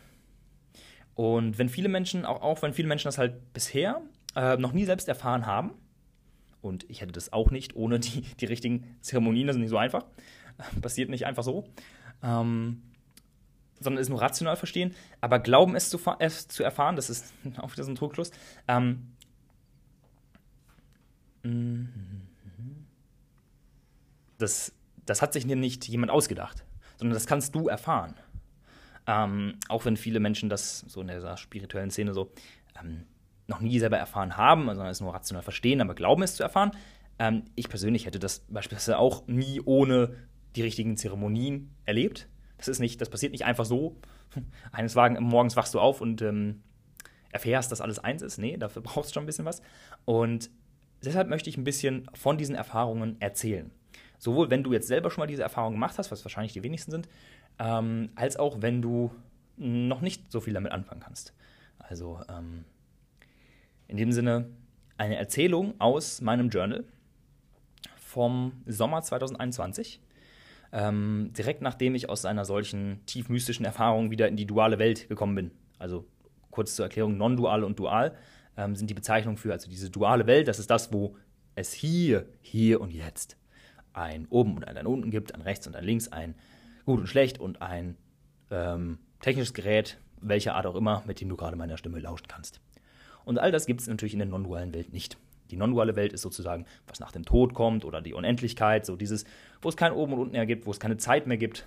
Und 1.16 1.58
wenn 1.58 1.70
viele 1.70 1.88
Menschen, 1.88 2.26
auch, 2.26 2.42
auch 2.42 2.62
wenn 2.62 2.74
viele 2.74 2.90
Menschen 2.90 3.08
das 3.08 3.18
halt 3.18 3.54
bisher 3.54 4.02
äh, 4.36 4.58
noch 4.58 4.74
nie 4.74 4.84
selbst 4.84 5.08
erfahren 5.08 5.46
haben, 5.46 5.72
und 6.60 6.86
ich 6.90 7.00
hätte 7.00 7.14
das 7.14 7.32
auch 7.32 7.50
nicht 7.50 7.78
ohne 7.78 7.98
die, 7.98 8.24
die 8.42 8.46
richtigen 8.46 8.98
Zeremonien, 9.00 9.48
das 9.48 9.56
ist 9.56 9.62
nicht 9.62 9.70
so 9.70 9.78
einfach, 9.78 10.04
passiert 10.82 11.10
nicht 11.10 11.26
einfach 11.26 11.44
so, 11.44 11.64
ähm, 12.24 12.82
sondern 13.80 14.02
es 14.02 14.10
nur 14.10 14.22
rational 14.22 14.58
verstehen, 14.58 14.94
aber 15.22 15.40
glauben 15.40 15.78
es 15.78 15.90
zu, 15.90 15.98
es 16.20 16.50
zu 16.50 16.62
erfahren, 16.62 16.98
das 16.98 17.10
ist 17.10 17.34
auch 17.58 17.72
wieder 17.72 17.86
so 17.86 17.92
ein 17.92 17.96
Trugschluss. 17.96 18.32
Ähm, 18.68 19.14
das, 24.38 24.74
das 25.06 25.22
hat 25.22 25.34
sich 25.34 25.46
nicht 25.46 25.88
jemand 25.88 26.12
ausgedacht, 26.12 26.64
sondern 26.98 27.14
das 27.14 27.26
kannst 27.26 27.56
du 27.56 27.68
erfahren. 27.68 28.16
Ähm, 29.08 29.56
auch 29.70 29.86
wenn 29.86 29.98
viele 29.98 30.20
Menschen 30.20 30.50
das 30.50 30.80
so 30.80 31.02
in 31.02 31.08
dieser 31.08 31.38
spirituellen 31.38 31.92
Szene 31.92 32.14
so 32.14 32.32
ähm, 32.82 33.06
noch 33.48 33.62
nie 33.62 33.80
selber 33.80 33.98
erfahren 33.98 34.36
haben, 34.36 34.66
sondern 34.66 34.88
es 34.88 35.00
nur 35.00 35.14
rational 35.14 35.44
verstehen, 35.44 35.80
aber 35.82 35.96
glauben 35.96 36.24
es 36.24 36.36
zu 36.36 36.44
erfahren. 36.44 36.72
Ähm, 37.20 37.46
ich 37.56 37.70
persönlich 37.70 38.06
hätte 38.06 38.20
das 38.20 38.40
beispielsweise 38.50 39.00
auch 39.00 39.26
nie 39.28 39.62
ohne 39.64 40.16
die 40.56 40.62
richtigen 40.62 40.98
Zeremonien 40.98 41.74
erlebt. 41.86 42.28
Das 42.58 42.68
ist 42.68 42.80
nicht, 42.80 43.00
das 43.00 43.10
passiert 43.10 43.32
nicht 43.32 43.46
einfach 43.46 43.66
so. 43.66 43.96
Eines 44.72 44.96
Morgens 44.96 45.56
wachst 45.56 45.74
du 45.74 45.80
auf 45.80 46.02
und 46.02 46.22
ähm, 46.22 46.64
erfährst, 47.32 47.72
dass 47.72 47.82
alles 47.82 48.00
eins 48.00 48.22
ist. 48.22 48.38
Nee, 48.38 48.58
dafür 48.58 48.82
brauchst 48.84 49.12
du 49.12 49.14
schon 49.14 49.24
ein 49.24 49.28
bisschen 49.28 49.46
was. 49.46 49.62
Und 50.06 50.50
deshalb 51.04 51.30
möchte 51.30 51.50
ich 51.50 51.58
ein 51.58 51.64
bisschen 51.64 52.10
von 52.14 52.38
diesen 52.38 52.56
Erfahrungen 52.56 53.20
erzählen. 53.22 53.72
Sowohl 54.18 54.50
wenn 54.50 54.64
du 54.64 54.74
jetzt 54.74 54.88
selber 54.88 55.12
schon 55.12 55.22
mal 55.22 55.28
diese 55.28 55.44
Erfahrung 55.44 55.74
gemacht 55.74 55.98
hast, 55.98 56.12
was 56.12 56.24
wahrscheinlich 56.26 56.54
die 56.54 56.64
wenigsten 56.64 56.92
sind, 56.92 57.08
ähm, 57.60 58.10
als 58.16 58.38
auch 58.38 58.62
wenn 58.62 58.82
du 58.82 59.12
noch 59.58 60.02
nicht 60.02 60.32
so 60.32 60.40
viel 60.40 60.54
damit 60.54 60.72
anfangen 60.72 61.02
kannst. 61.02 61.34
Also 61.80 62.22
ähm, 62.30 62.66
in 63.88 63.98
dem 63.98 64.12
Sinne 64.12 64.50
eine 64.98 65.18
Erzählung 65.18 65.76
aus 65.80 66.22
meinem 66.22 66.50
Journal 66.50 66.84
vom 67.96 68.54
Sommer 68.66 69.02
2021. 69.02 70.02
Ähm, 70.74 71.32
direkt 71.38 71.62
nachdem 71.62 71.96
ich 71.96 72.10
aus 72.10 72.26
einer 72.26 72.44
solchen 72.44 73.06
tief 73.06 73.30
mystischen 73.30 73.66
Erfahrung 73.66 74.12
wieder 74.12 74.28
in 74.28 74.36
die 74.36 74.46
duale 74.46 74.80
Welt 74.80 75.08
gekommen 75.08 75.36
bin. 75.36 75.52
Also 75.80 76.06
kurz 76.52 76.76
zur 76.76 76.86
Erklärung, 76.86 77.18
non-dual 77.18 77.64
und 77.64 77.80
dual 77.80 78.16
ähm, 78.58 78.76
sind 78.76 78.90
die 78.90 78.94
Bezeichnungen 78.94 79.38
für 79.38 79.54
also 79.54 79.70
diese 79.70 79.90
duale 79.90 80.28
Welt. 80.28 80.48
Das 80.48 80.60
ist 80.60 80.70
das, 80.70 80.92
wo 80.92 81.16
es 81.56 81.72
hier, 81.72 82.28
hier 82.42 82.82
und 82.82 82.92
jetzt 82.94 83.38
ein 83.98 84.28
oben 84.30 84.56
und 84.56 84.68
ein 84.68 84.88
unten 84.88 85.12
gibt, 85.12 85.34
ein 85.34 85.42
rechts 85.42 85.68
und 85.68 85.76
ein 85.76 85.84
links, 85.84 86.08
ein 86.10 86.36
gut 86.86 87.00
und 87.00 87.08
schlecht 87.08 87.40
und 87.40 87.62
ein 87.62 87.98
ähm, 88.52 89.00
technisches 89.22 89.54
Gerät, 89.54 89.98
welcher 90.22 90.56
Art 90.56 90.66
auch 90.66 90.76
immer, 90.76 91.04
mit 91.06 91.20
dem 91.22 91.30
du 91.30 91.36
gerade 91.36 91.58
meiner 91.58 91.78
Stimme 91.78 92.00
lauschen 92.00 92.28
kannst. 92.28 92.62
Und 93.26 93.40
all 93.40 93.52
das 93.52 93.66
gibt 93.66 93.82
es 93.82 93.88
natürlich 93.88 94.14
in 94.14 94.20
der 94.20 94.28
non-dualen 94.28 94.74
Welt 94.74 94.94
nicht. 94.94 95.18
Die 95.52 95.58
non-duale 95.58 95.96
Welt 95.96 96.14
ist 96.14 96.22
sozusagen, 96.22 96.66
was 96.88 97.00
nach 97.00 97.12
dem 97.12 97.26
Tod 97.26 97.54
kommt 97.54 97.86
oder 97.86 98.02
die 98.02 98.14
Unendlichkeit, 98.14 98.86
so 98.86 98.96
dieses, 98.96 99.26
wo 99.62 99.70
es 99.70 99.78
kein 99.78 99.92
Oben 99.92 100.14
und 100.14 100.20
Unten 100.20 100.34
mehr 100.34 100.46
gibt, 100.46 100.66
wo 100.66 100.72
es 100.72 100.80
keine 100.80 100.98
Zeit 100.98 101.28
mehr 101.28 101.38
gibt. 101.38 101.66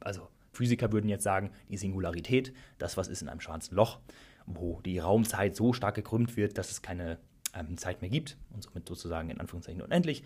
Also 0.00 0.28
Physiker 0.52 0.92
würden 0.92 1.08
jetzt 1.08 1.24
sagen, 1.24 1.50
die 1.68 1.76
Singularität, 1.76 2.52
das, 2.78 2.96
was 2.96 3.08
ist 3.08 3.22
in 3.22 3.28
einem 3.28 3.40
schwarzen 3.40 3.74
Loch, 3.74 3.98
wo 4.46 4.80
die 4.80 4.98
Raumzeit 4.98 5.54
so 5.54 5.72
stark 5.72 5.94
gekrümmt 5.94 6.36
wird, 6.36 6.58
dass 6.58 6.70
es 6.70 6.82
keine 6.82 7.18
ähm, 7.54 7.76
Zeit 7.76 8.00
mehr 8.00 8.10
gibt 8.10 8.36
und 8.50 8.62
somit 8.62 8.88
sozusagen 8.88 9.30
in 9.30 9.40
Anführungszeichen 9.40 9.82
unendlich. 9.82 10.22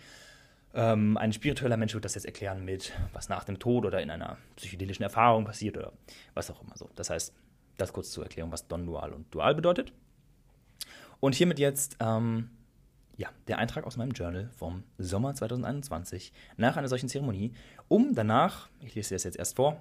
Ähm, 0.73 1.17
ein 1.17 1.31
spiritueller 1.33 1.77
Mensch 1.77 1.93
wird 1.93 2.05
das 2.05 2.15
jetzt 2.15 2.25
erklären 2.25 2.65
mit, 2.65 2.93
was 3.13 3.29
nach 3.29 3.43
dem 3.43 3.59
Tod 3.59 3.85
oder 3.85 4.01
in 4.01 4.09
einer 4.09 4.37
psychedelischen 4.55 5.03
Erfahrung 5.03 5.45
passiert 5.45 5.77
oder 5.77 5.93
was 6.33 6.49
auch 6.49 6.61
immer 6.61 6.75
so. 6.75 6.89
Das 6.95 7.09
heißt, 7.09 7.33
das 7.77 7.93
kurz 7.93 8.11
zur 8.11 8.23
Erklärung, 8.23 8.51
was 8.51 8.67
non-dual 8.69 9.13
und 9.13 9.33
dual 9.33 9.55
bedeutet. 9.55 9.93
Und 11.19 11.35
hiermit 11.35 11.59
jetzt 11.59 11.97
ähm, 11.99 12.49
ja, 13.17 13.29
der 13.47 13.59
Eintrag 13.59 13.85
aus 13.85 13.97
meinem 13.97 14.11
Journal 14.11 14.49
vom 14.57 14.83
Sommer 14.97 15.33
2021 15.33 16.33
nach 16.57 16.77
einer 16.77 16.87
solchen 16.87 17.09
Zeremonie, 17.09 17.53
um 17.87 18.15
danach, 18.15 18.69
ich 18.79 18.95
lese 18.95 19.13
das 19.13 19.23
jetzt 19.23 19.37
erst 19.37 19.55
vor, 19.55 19.77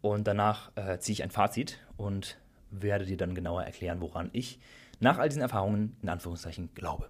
und 0.00 0.26
danach 0.26 0.70
äh, 0.76 0.98
ziehe 0.98 1.14
ich 1.14 1.22
ein 1.22 1.30
Fazit 1.30 1.78
und 1.96 2.38
werde 2.70 3.04
dir 3.04 3.16
dann 3.16 3.34
genauer 3.34 3.64
erklären, 3.64 4.00
woran 4.00 4.30
ich 4.32 4.58
nach 5.00 5.18
all 5.18 5.28
diesen 5.28 5.42
Erfahrungen 5.42 5.96
in 6.02 6.08
Anführungszeichen 6.08 6.70
glaube. 6.74 7.08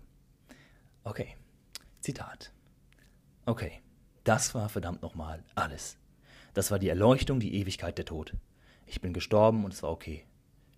Okay, 1.04 1.36
Zitat. 2.00 2.52
Okay, 3.48 3.80
das 4.24 4.54
war 4.54 4.68
verdammt 4.68 5.00
nochmal 5.00 5.42
alles. 5.54 5.96
Das 6.52 6.70
war 6.70 6.78
die 6.78 6.90
Erleuchtung, 6.90 7.40
die 7.40 7.54
Ewigkeit, 7.54 7.96
der 7.96 8.04
Tod. 8.04 8.34
Ich 8.84 9.00
bin 9.00 9.14
gestorben 9.14 9.64
und 9.64 9.72
es 9.72 9.82
war 9.82 9.90
okay. 9.90 10.26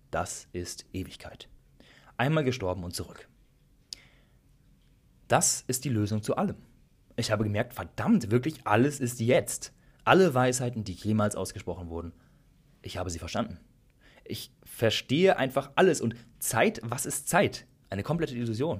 Das 0.09 0.47
ist 0.53 0.85
Ewigkeit. 0.93 1.49
Einmal 2.15 2.45
gestorben 2.45 2.85
und 2.85 2.95
zurück. 2.95 3.27
Das 5.27 5.65
ist 5.67 5.83
die 5.83 5.89
Lösung 5.89 6.23
zu 6.23 6.37
allem. 6.37 6.55
Ich 7.17 7.29
habe 7.33 7.43
gemerkt, 7.43 7.73
verdammt, 7.73 8.31
wirklich 8.31 8.65
alles 8.65 9.01
ist 9.01 9.19
jetzt. 9.19 9.73
Alle 10.05 10.33
Weisheiten, 10.33 10.85
die 10.85 10.93
jemals 10.93 11.35
ausgesprochen 11.35 11.89
wurden. 11.89 12.13
Ich 12.81 12.95
habe 12.95 13.09
sie 13.09 13.19
verstanden. 13.19 13.59
Ich 14.23 14.55
verstehe 14.63 15.35
einfach 15.35 15.71
alles 15.75 15.99
und 15.99 16.15
Zeit, 16.39 16.79
was 16.85 17.05
ist 17.05 17.27
Zeit? 17.27 17.67
Eine 17.89 18.03
komplette 18.03 18.37
Illusion. 18.37 18.79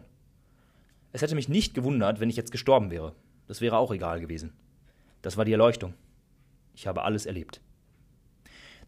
Es 1.12 1.22
hätte 1.22 1.36
mich 1.36 1.50
nicht 1.50 1.74
gewundert, 1.74 2.22
wenn 2.22 2.30
ich 2.30 2.38
jetzt 2.38 2.54
gestorben 2.54 2.90
wäre. 2.90 3.18
Das 3.52 3.60
wäre 3.60 3.78
auch 3.78 3.92
egal 3.92 4.22
gewesen. 4.22 4.54
Das 5.22 5.36
war 5.36 5.44
die 5.44 5.52
Erleuchtung. 5.52 5.94
Ich 6.74 6.88
habe 6.88 7.04
alles 7.04 7.26
erlebt. 7.26 7.60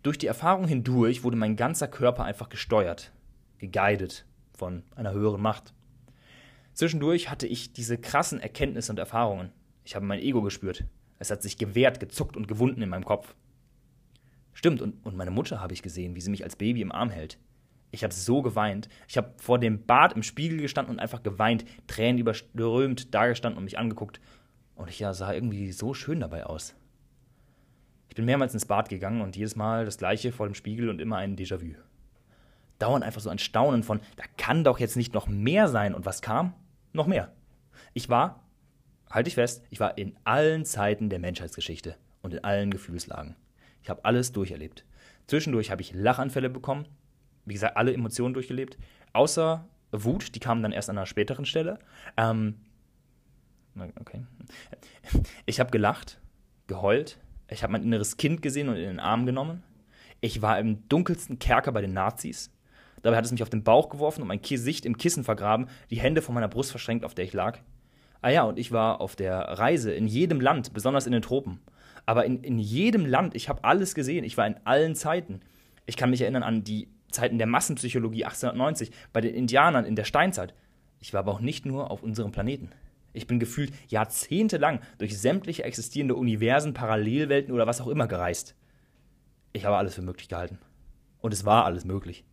Durch 0.03 0.17
die 0.17 0.27
Erfahrung 0.27 0.69
hindurch 0.69 1.21
wurde 1.21 1.35
mein 1.35 1.57
ganzer 1.57 1.89
Körper 1.89 2.23
einfach 2.23 2.47
gesteuert, 2.47 3.11
geguidet 3.57 4.25
von 4.57 4.83
einer 4.95 5.11
höheren 5.11 5.41
Macht. 5.41 5.73
Zwischendurch 6.73 7.29
hatte 7.29 7.45
ich 7.45 7.73
diese 7.73 7.97
krassen 7.97 8.39
Erkenntnisse 8.39 8.93
und 8.93 8.99
Erfahrungen. 8.99 9.51
Ich 9.83 9.95
habe 9.97 10.05
mein 10.05 10.21
Ego 10.21 10.41
gespürt. 10.41 10.85
Es 11.19 11.29
hat 11.29 11.43
sich 11.43 11.57
gewehrt, 11.57 11.99
gezuckt 11.99 12.37
und 12.37 12.47
gewunden 12.47 12.81
in 12.81 12.87
meinem 12.87 13.03
Kopf. 13.03 13.35
Stimmt, 14.53 14.81
und, 14.81 15.05
und 15.05 15.17
meine 15.17 15.31
Mutter 15.31 15.59
habe 15.59 15.73
ich 15.73 15.83
gesehen, 15.83 16.15
wie 16.15 16.21
sie 16.21 16.31
mich 16.31 16.45
als 16.45 16.55
Baby 16.55 16.79
im 16.79 16.93
Arm 16.93 17.09
hält. 17.09 17.37
Ich 17.91 18.05
habe 18.05 18.13
so 18.13 18.41
geweint. 18.41 18.87
Ich 19.09 19.17
habe 19.17 19.33
vor 19.35 19.59
dem 19.59 19.85
Bad 19.85 20.13
im 20.13 20.23
Spiegel 20.23 20.61
gestanden 20.61 20.95
und 20.95 21.01
einfach 21.01 21.21
geweint, 21.21 21.65
Tränen 21.87 22.17
überströmt, 22.17 23.13
dagestanden 23.13 23.57
und 23.57 23.65
mich 23.65 23.77
angeguckt 23.77 24.21
und 24.75 24.89
ich 24.89 24.99
ja, 24.99 25.13
sah 25.13 25.33
irgendwie 25.33 25.71
so 25.71 25.93
schön 25.93 26.19
dabei 26.19 26.45
aus. 26.45 26.75
Ich 28.09 28.15
bin 28.15 28.25
mehrmals 28.25 28.53
ins 28.53 28.65
Bad 28.65 28.89
gegangen 28.89 29.21
und 29.21 29.35
jedes 29.35 29.55
Mal 29.55 29.85
das 29.85 29.97
gleiche 29.97 30.31
vor 30.31 30.45
dem 30.45 30.55
Spiegel 30.55 30.89
und 30.89 31.01
immer 31.01 31.17
ein 31.17 31.35
Déjà-vu. 31.35 31.75
Dauernd 32.79 33.03
einfach 33.03 33.21
so 33.21 33.29
ein 33.29 33.39
Staunen 33.39 33.83
von, 33.83 34.01
da 34.17 34.23
kann 34.37 34.63
doch 34.63 34.79
jetzt 34.79 34.97
nicht 34.97 35.13
noch 35.13 35.27
mehr 35.27 35.67
sein. 35.67 35.95
Und 35.95 36.05
was 36.05 36.21
kam? 36.21 36.53
Noch 36.91 37.07
mehr. 37.07 37.33
Ich 37.93 38.09
war, 38.09 38.43
halte 39.09 39.29
ich 39.29 39.35
fest, 39.35 39.63
ich 39.69 39.79
war 39.79 39.97
in 39.97 40.15
allen 40.25 40.65
Zeiten 40.65 41.09
der 41.09 41.19
Menschheitsgeschichte 41.19 41.95
und 42.21 42.33
in 42.33 42.43
allen 42.43 42.71
Gefühlslagen. 42.71 43.35
Ich 43.81 43.89
habe 43.89 44.05
alles 44.05 44.31
durcherlebt. 44.31 44.85
Zwischendurch 45.27 45.71
habe 45.71 45.81
ich 45.81 45.93
Lachanfälle 45.93 46.49
bekommen, 46.49 46.87
wie 47.45 47.53
gesagt, 47.53 47.77
alle 47.77 47.93
Emotionen 47.93 48.33
durchgelebt, 48.33 48.77
außer 49.13 49.65
Wut, 49.91 50.35
die 50.35 50.39
kam 50.39 50.61
dann 50.61 50.71
erst 50.71 50.89
an 50.89 50.97
einer 50.97 51.05
späteren 51.05 51.45
Stelle. 51.45 51.79
Ähm, 52.17 52.55
Okay. 53.75 54.23
Ich 55.45 55.59
habe 55.59 55.71
gelacht, 55.71 56.19
geheult. 56.67 57.19
Ich 57.49 57.63
habe 57.63 57.73
mein 57.73 57.83
inneres 57.83 58.17
Kind 58.17 58.41
gesehen 58.41 58.69
und 58.69 58.75
in 58.75 58.83
den 58.83 58.99
Arm 58.99 59.25
genommen. 59.25 59.63
Ich 60.21 60.41
war 60.41 60.57
im 60.59 60.87
dunkelsten 60.87 61.39
Kerker 61.39 61.71
bei 61.71 61.81
den 61.81 61.93
Nazis. 61.93 62.49
Dabei 63.01 63.17
hat 63.17 63.25
es 63.25 63.31
mich 63.31 63.43
auf 63.43 63.49
den 63.49 63.63
Bauch 63.63 63.89
geworfen 63.89 64.21
und 64.21 64.29
mein 64.29 64.41
Gesicht 64.41 64.85
im 64.85 64.97
Kissen 64.97 65.23
vergraben, 65.25 65.67
die 65.89 65.99
Hände 65.99 66.21
vor 66.21 66.33
meiner 66.33 66.47
Brust 66.47 66.71
verschränkt, 66.71 67.03
auf 67.03 67.13
der 67.13 67.25
ich 67.25 67.33
lag. 67.33 67.59
Ah 68.21 68.29
ja, 68.29 68.43
und 68.43 68.57
ich 68.57 68.71
war 68.71 69.01
auf 69.01 69.17
der 69.17 69.39
Reise 69.39 69.91
in 69.93 70.07
jedem 70.07 70.39
Land, 70.39 70.73
besonders 70.73 71.05
in 71.05 71.11
den 71.11 71.21
Tropen. 71.21 71.59
Aber 72.05 72.25
in, 72.25 72.41
in 72.41 72.57
jedem 72.57 73.05
Land, 73.05 73.35
ich 73.35 73.49
habe 73.49 73.65
alles 73.65 73.95
gesehen, 73.95 74.23
ich 74.23 74.37
war 74.37 74.47
in 74.47 74.55
allen 74.63 74.95
Zeiten. 74.95 75.41
Ich 75.85 75.97
kann 75.97 76.09
mich 76.09 76.21
erinnern 76.21 76.43
an 76.43 76.63
die 76.63 76.87
Zeiten 77.11 77.37
der 77.37 77.47
Massenpsychologie 77.47 78.23
1890, 78.23 78.91
bei 79.11 79.19
den 79.19 79.35
Indianern 79.35 79.85
in 79.85 79.97
der 79.97 80.05
Steinzeit. 80.05 80.53
Ich 81.01 81.13
war 81.13 81.19
aber 81.19 81.33
auch 81.33 81.41
nicht 81.41 81.65
nur 81.65 81.91
auf 81.91 82.01
unserem 82.01 82.31
Planeten. 82.31 82.69
Ich 83.13 83.27
bin 83.27 83.39
gefühlt 83.39 83.71
jahrzehntelang 83.87 84.81
durch 84.97 85.19
sämtliche 85.19 85.63
existierende 85.63 86.15
Universen, 86.15 86.73
Parallelwelten 86.73 87.53
oder 87.53 87.67
was 87.67 87.79
auch 87.79 87.87
immer 87.87 88.07
gereist. 88.07 88.55
Ich 89.53 89.65
habe 89.65 89.77
alles 89.77 89.95
für 89.95 90.01
möglich 90.01 90.27
gehalten. 90.27 90.57
Und 91.21 91.33
es 91.33 91.45
war 91.45 91.65
alles 91.65 91.85
möglich. 91.85 92.25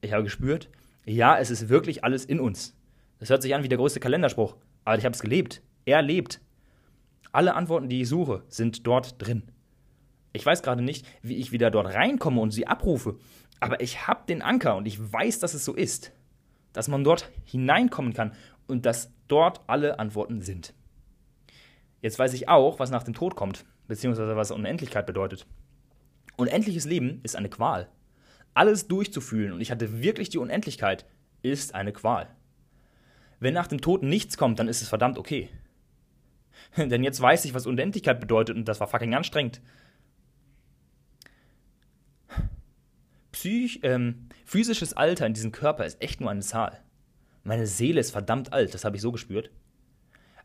Ich 0.00 0.12
habe 0.12 0.24
gespürt, 0.24 0.70
ja, 1.04 1.38
es 1.38 1.50
ist 1.50 1.68
wirklich 1.68 2.04
alles 2.04 2.24
in 2.24 2.40
uns. 2.40 2.74
Es 3.20 3.30
hört 3.30 3.42
sich 3.42 3.54
an 3.54 3.62
wie 3.62 3.68
der 3.68 3.78
größte 3.78 4.00
Kalenderspruch, 4.00 4.56
aber 4.84 4.98
ich 4.98 5.04
habe 5.04 5.14
es 5.14 5.22
gelebt. 5.22 5.62
Er 5.84 6.02
lebt. 6.02 6.40
Alle 7.30 7.54
Antworten, 7.54 7.88
die 7.88 8.02
ich 8.02 8.08
suche, 8.08 8.42
sind 8.48 8.86
dort 8.86 9.24
drin. 9.24 9.44
Ich 10.32 10.44
weiß 10.44 10.62
gerade 10.62 10.82
nicht, 10.82 11.06
wie 11.22 11.36
ich 11.36 11.52
wieder 11.52 11.70
dort 11.70 11.94
reinkomme 11.94 12.40
und 12.40 12.50
sie 12.50 12.66
abrufe, 12.66 13.18
aber 13.60 13.80
ich 13.80 14.06
habe 14.08 14.26
den 14.26 14.42
Anker 14.42 14.76
und 14.76 14.86
ich 14.86 15.12
weiß, 15.12 15.38
dass 15.38 15.54
es 15.54 15.64
so 15.64 15.74
ist. 15.74 16.12
Dass 16.72 16.88
man 16.88 17.04
dort 17.04 17.30
hineinkommen 17.44 18.14
kann 18.14 18.32
und 18.66 18.86
dass 18.86 19.12
dort 19.32 19.62
alle 19.66 19.98
Antworten 19.98 20.42
sind. 20.42 20.74
Jetzt 22.02 22.18
weiß 22.18 22.34
ich 22.34 22.48
auch, 22.48 22.78
was 22.78 22.90
nach 22.90 23.02
dem 23.02 23.14
Tod 23.14 23.34
kommt, 23.34 23.64
beziehungsweise 23.88 24.36
was 24.36 24.50
Unendlichkeit 24.50 25.06
bedeutet. 25.06 25.46
Unendliches 26.36 26.84
Leben 26.84 27.20
ist 27.22 27.34
eine 27.34 27.48
Qual. 27.48 27.88
Alles 28.52 28.88
durchzufühlen 28.88 29.54
und 29.54 29.62
ich 29.62 29.70
hatte 29.70 30.02
wirklich 30.02 30.28
die 30.28 30.38
Unendlichkeit, 30.38 31.06
ist 31.40 31.74
eine 31.74 31.92
Qual. 31.92 32.28
Wenn 33.40 33.54
nach 33.54 33.68
dem 33.68 33.80
Tod 33.80 34.02
nichts 34.02 34.36
kommt, 34.36 34.58
dann 34.58 34.68
ist 34.68 34.82
es 34.82 34.90
verdammt 34.90 35.16
okay. 35.16 35.48
Denn 36.76 37.02
jetzt 37.02 37.20
weiß 37.20 37.46
ich, 37.46 37.54
was 37.54 37.66
Unendlichkeit 37.66 38.20
bedeutet 38.20 38.56
und 38.56 38.66
das 38.66 38.80
war 38.80 38.86
fucking 38.86 39.14
anstrengend. 39.14 39.62
Psych, 43.32 43.80
ähm, 43.82 44.28
physisches 44.44 44.92
Alter 44.92 45.26
in 45.26 45.32
diesem 45.32 45.52
Körper 45.52 45.86
ist 45.86 46.02
echt 46.02 46.20
nur 46.20 46.30
eine 46.30 46.42
Zahl. 46.42 46.82
Meine 47.44 47.66
Seele 47.66 48.00
ist 48.00 48.10
verdammt 48.10 48.52
alt, 48.52 48.74
das 48.74 48.84
habe 48.84 48.96
ich 48.96 49.02
so 49.02 49.12
gespürt. 49.12 49.50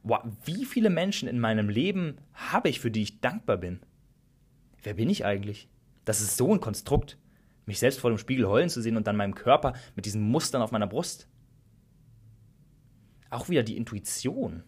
Wow, 0.03 0.23
wie 0.45 0.65
viele 0.65 0.89
Menschen 0.89 1.27
in 1.27 1.39
meinem 1.39 1.69
Leben 1.69 2.17
habe 2.33 2.69
ich, 2.69 2.79
für 2.79 2.91
die 2.91 3.03
ich 3.03 3.19
dankbar 3.19 3.57
bin? 3.57 3.81
Wer 4.83 4.93
bin 4.93 5.09
ich 5.09 5.25
eigentlich? 5.25 5.69
Das 6.05 6.21
ist 6.21 6.37
so 6.37 6.53
ein 6.53 6.61
Konstrukt. 6.61 7.17
Mich 7.65 7.79
selbst 7.79 7.99
vor 7.99 8.09
dem 8.09 8.17
Spiegel 8.17 8.47
heulen 8.47 8.69
zu 8.69 8.81
sehen 8.81 8.95
und 8.95 9.07
dann 9.07 9.17
meinem 9.17 9.35
Körper 9.35 9.73
mit 9.95 10.05
diesen 10.05 10.21
Mustern 10.21 10.61
auf 10.61 10.71
meiner 10.71 10.87
Brust. 10.87 11.27
Auch 13.29 13.49
wieder 13.49 13.63
die 13.63 13.75
Intuition. 13.75 14.63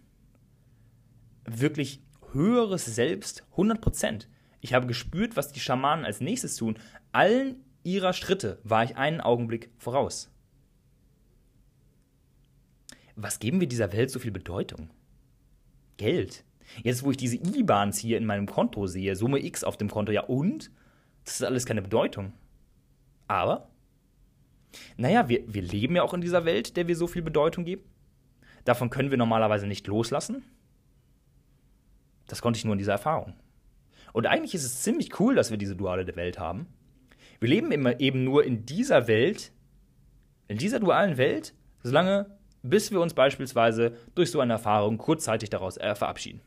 Wirklich 1.45 2.03
höheres 2.33 2.85
Selbst, 2.85 3.45
100 3.51 3.79
Prozent. 3.79 4.27
Ich 4.59 4.73
habe 4.73 4.87
gespürt, 4.87 5.37
was 5.37 5.53
die 5.53 5.61
Schamanen 5.61 6.05
als 6.05 6.19
nächstes 6.19 6.57
tun. 6.57 6.77
Allen 7.13 7.63
ihrer 7.83 8.11
Schritte 8.11 8.59
war 8.63 8.83
ich 8.83 8.97
einen 8.97 9.21
Augenblick 9.21 9.71
voraus. 9.77 10.29
Was 13.21 13.39
geben 13.39 13.59
wir 13.59 13.67
dieser 13.67 13.91
Welt 13.91 14.09
so 14.09 14.19
viel 14.19 14.31
Bedeutung? 14.31 14.89
Geld. 15.97 16.45
Jetzt, 16.83 17.03
wo 17.03 17.11
ich 17.11 17.17
diese 17.17 17.35
IBANs 17.35 17.97
hier 17.97 18.17
in 18.17 18.25
meinem 18.25 18.45
Konto 18.45 18.87
sehe, 18.87 19.15
Summe 19.15 19.43
X 19.43 19.65
auf 19.65 19.75
dem 19.75 19.89
Konto, 19.89 20.13
ja 20.13 20.23
und? 20.23 20.71
Das 21.25 21.35
ist 21.35 21.43
alles 21.43 21.65
keine 21.65 21.81
Bedeutung. 21.81 22.31
Aber, 23.27 23.67
naja, 24.95 25.27
wir, 25.27 25.43
wir 25.53 25.61
leben 25.61 25.97
ja 25.97 26.03
auch 26.03 26.13
in 26.13 26.21
dieser 26.21 26.45
Welt, 26.45 26.77
der 26.77 26.87
wir 26.87 26.95
so 26.95 27.07
viel 27.07 27.21
Bedeutung 27.21 27.65
geben. 27.65 27.83
Davon 28.63 28.89
können 28.89 29.11
wir 29.11 29.17
normalerweise 29.17 29.67
nicht 29.67 29.85
loslassen. 29.87 30.43
Das 32.27 32.41
konnte 32.41 32.57
ich 32.57 32.63
nur 32.63 32.73
in 32.73 32.79
dieser 32.79 32.93
Erfahrung. 32.93 33.33
Und 34.13 34.27
eigentlich 34.27 34.55
ist 34.55 34.63
es 34.63 34.81
ziemlich 34.81 35.19
cool, 35.19 35.35
dass 35.35 35.51
wir 35.51 35.57
diese 35.57 35.75
duale 35.75 36.15
Welt 36.15 36.39
haben. 36.39 36.67
Wir 37.41 37.49
leben 37.49 37.71
immer 37.71 37.99
eben 37.99 38.23
nur 38.23 38.45
in 38.45 38.65
dieser 38.65 39.07
Welt, 39.07 39.51
in 40.47 40.57
dieser 40.57 40.79
dualen 40.79 41.17
Welt, 41.17 41.53
solange, 41.83 42.38
bis 42.61 42.91
wir 42.91 43.01
uns 43.01 43.13
beispielsweise 43.13 43.93
durch 44.15 44.31
so 44.31 44.39
eine 44.39 44.53
Erfahrung 44.53 44.97
kurzzeitig 44.97 45.49
daraus 45.49 45.77
äh, 45.77 45.95
verabschieden. 45.95 46.41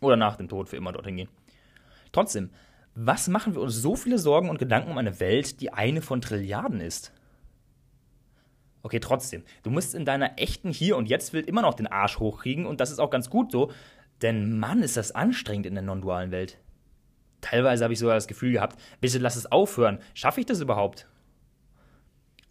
Oder 0.00 0.16
nach 0.16 0.36
dem 0.36 0.48
Tod 0.48 0.68
für 0.68 0.76
immer 0.76 0.92
dorthin 0.92 1.16
gehen. 1.16 1.28
Trotzdem, 2.10 2.50
was 2.94 3.28
machen 3.28 3.54
wir 3.54 3.62
uns 3.62 3.76
so 3.76 3.96
viele 3.96 4.18
Sorgen 4.18 4.50
und 4.50 4.58
Gedanken 4.58 4.90
um 4.90 4.98
eine 4.98 5.20
Welt, 5.20 5.60
die 5.60 5.72
eine 5.72 6.02
von 6.02 6.20
Trilliarden 6.20 6.80
ist? 6.80 7.12
Okay, 8.82 9.00
trotzdem, 9.00 9.44
du 9.62 9.70
musst 9.70 9.94
in 9.94 10.04
deiner 10.04 10.38
echten 10.38 10.72
Hier- 10.72 10.96
und 10.96 11.08
Jetzt-Welt 11.08 11.46
immer 11.46 11.62
noch 11.62 11.74
den 11.74 11.86
Arsch 11.86 12.18
hochkriegen 12.18 12.66
und 12.66 12.80
das 12.80 12.90
ist 12.90 12.98
auch 12.98 13.10
ganz 13.10 13.30
gut 13.30 13.52
so, 13.52 13.70
denn 14.22 14.58
Mann, 14.58 14.82
ist 14.82 14.96
das 14.96 15.12
anstrengend 15.12 15.66
in 15.66 15.74
der 15.74 15.84
non-dualen 15.84 16.32
Welt. 16.32 16.58
Teilweise 17.40 17.84
habe 17.84 17.94
ich 17.94 18.00
sogar 18.00 18.14
das 18.14 18.28
Gefühl 18.28 18.52
gehabt, 18.52 18.80
bitte 19.00 19.18
lass 19.18 19.36
es 19.36 19.50
aufhören. 19.50 19.98
Schaffe 20.14 20.40
ich 20.40 20.46
das 20.46 20.60
überhaupt? 20.60 21.08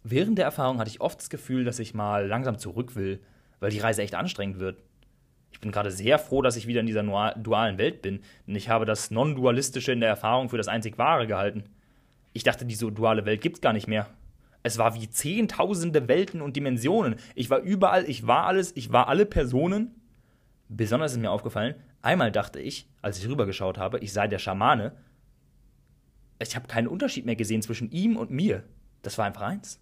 Während 0.04 0.38
der 0.38 0.44
Erfahrung 0.44 0.78
hatte 0.78 0.90
ich 0.90 1.00
oft 1.00 1.20
das 1.20 1.30
Gefühl, 1.30 1.64
dass 1.64 1.78
ich 1.78 1.94
mal 1.94 2.26
langsam 2.26 2.58
zurück 2.58 2.96
will, 2.96 3.20
weil 3.60 3.70
die 3.70 3.78
Reise 3.78 4.02
echt 4.02 4.14
anstrengend 4.14 4.58
wird. 4.58 4.82
Ich 5.52 5.60
bin 5.60 5.70
gerade 5.70 5.90
sehr 5.90 6.18
froh, 6.18 6.42
dass 6.42 6.56
ich 6.56 6.66
wieder 6.66 6.80
in 6.80 6.86
dieser 6.86 7.02
dualen 7.34 7.78
Welt 7.78 8.02
bin, 8.02 8.20
denn 8.46 8.56
ich 8.56 8.68
habe 8.68 8.84
das 8.84 9.10
Non-Dualistische 9.10 9.92
in 9.92 10.00
der 10.00 10.08
Erfahrung 10.08 10.48
für 10.48 10.56
das 10.56 10.68
einzig 10.68 10.98
Wahre 10.98 11.26
gehalten. 11.26 11.64
Ich 12.32 12.42
dachte, 12.42 12.64
diese 12.64 12.90
duale 12.90 13.26
Welt 13.26 13.42
gibt's 13.42 13.60
gar 13.60 13.72
nicht 13.72 13.86
mehr. 13.86 14.08
Es 14.62 14.78
war 14.78 14.94
wie 14.94 15.10
zehntausende 15.10 16.08
Welten 16.08 16.40
und 16.40 16.56
Dimensionen. 16.56 17.16
Ich 17.34 17.50
war 17.50 17.60
überall, 17.60 18.08
ich 18.08 18.26
war 18.26 18.46
alles, 18.46 18.74
ich 18.76 18.92
war 18.92 19.08
alle 19.08 19.26
Personen. 19.26 19.94
Besonders 20.68 21.12
ist 21.12 21.18
mir 21.18 21.30
aufgefallen, 21.30 21.74
Einmal 22.02 22.32
dachte 22.32 22.58
ich, 22.58 22.88
als 23.00 23.18
ich 23.18 23.28
rübergeschaut 23.28 23.78
habe, 23.78 24.00
ich 24.00 24.12
sei 24.12 24.26
der 24.26 24.40
Schamane. 24.40 24.92
Ich 26.40 26.56
habe 26.56 26.66
keinen 26.66 26.88
Unterschied 26.88 27.24
mehr 27.24 27.36
gesehen 27.36 27.62
zwischen 27.62 27.92
ihm 27.92 28.16
und 28.16 28.32
mir. 28.32 28.64
Das 29.02 29.16
war 29.18 29.24
einfach 29.24 29.42
eins. 29.42 29.80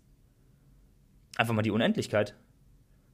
Einfach 1.40 1.55
mal 1.55 1.62
die 1.62 1.70
Unendlichkeit. 1.70 2.35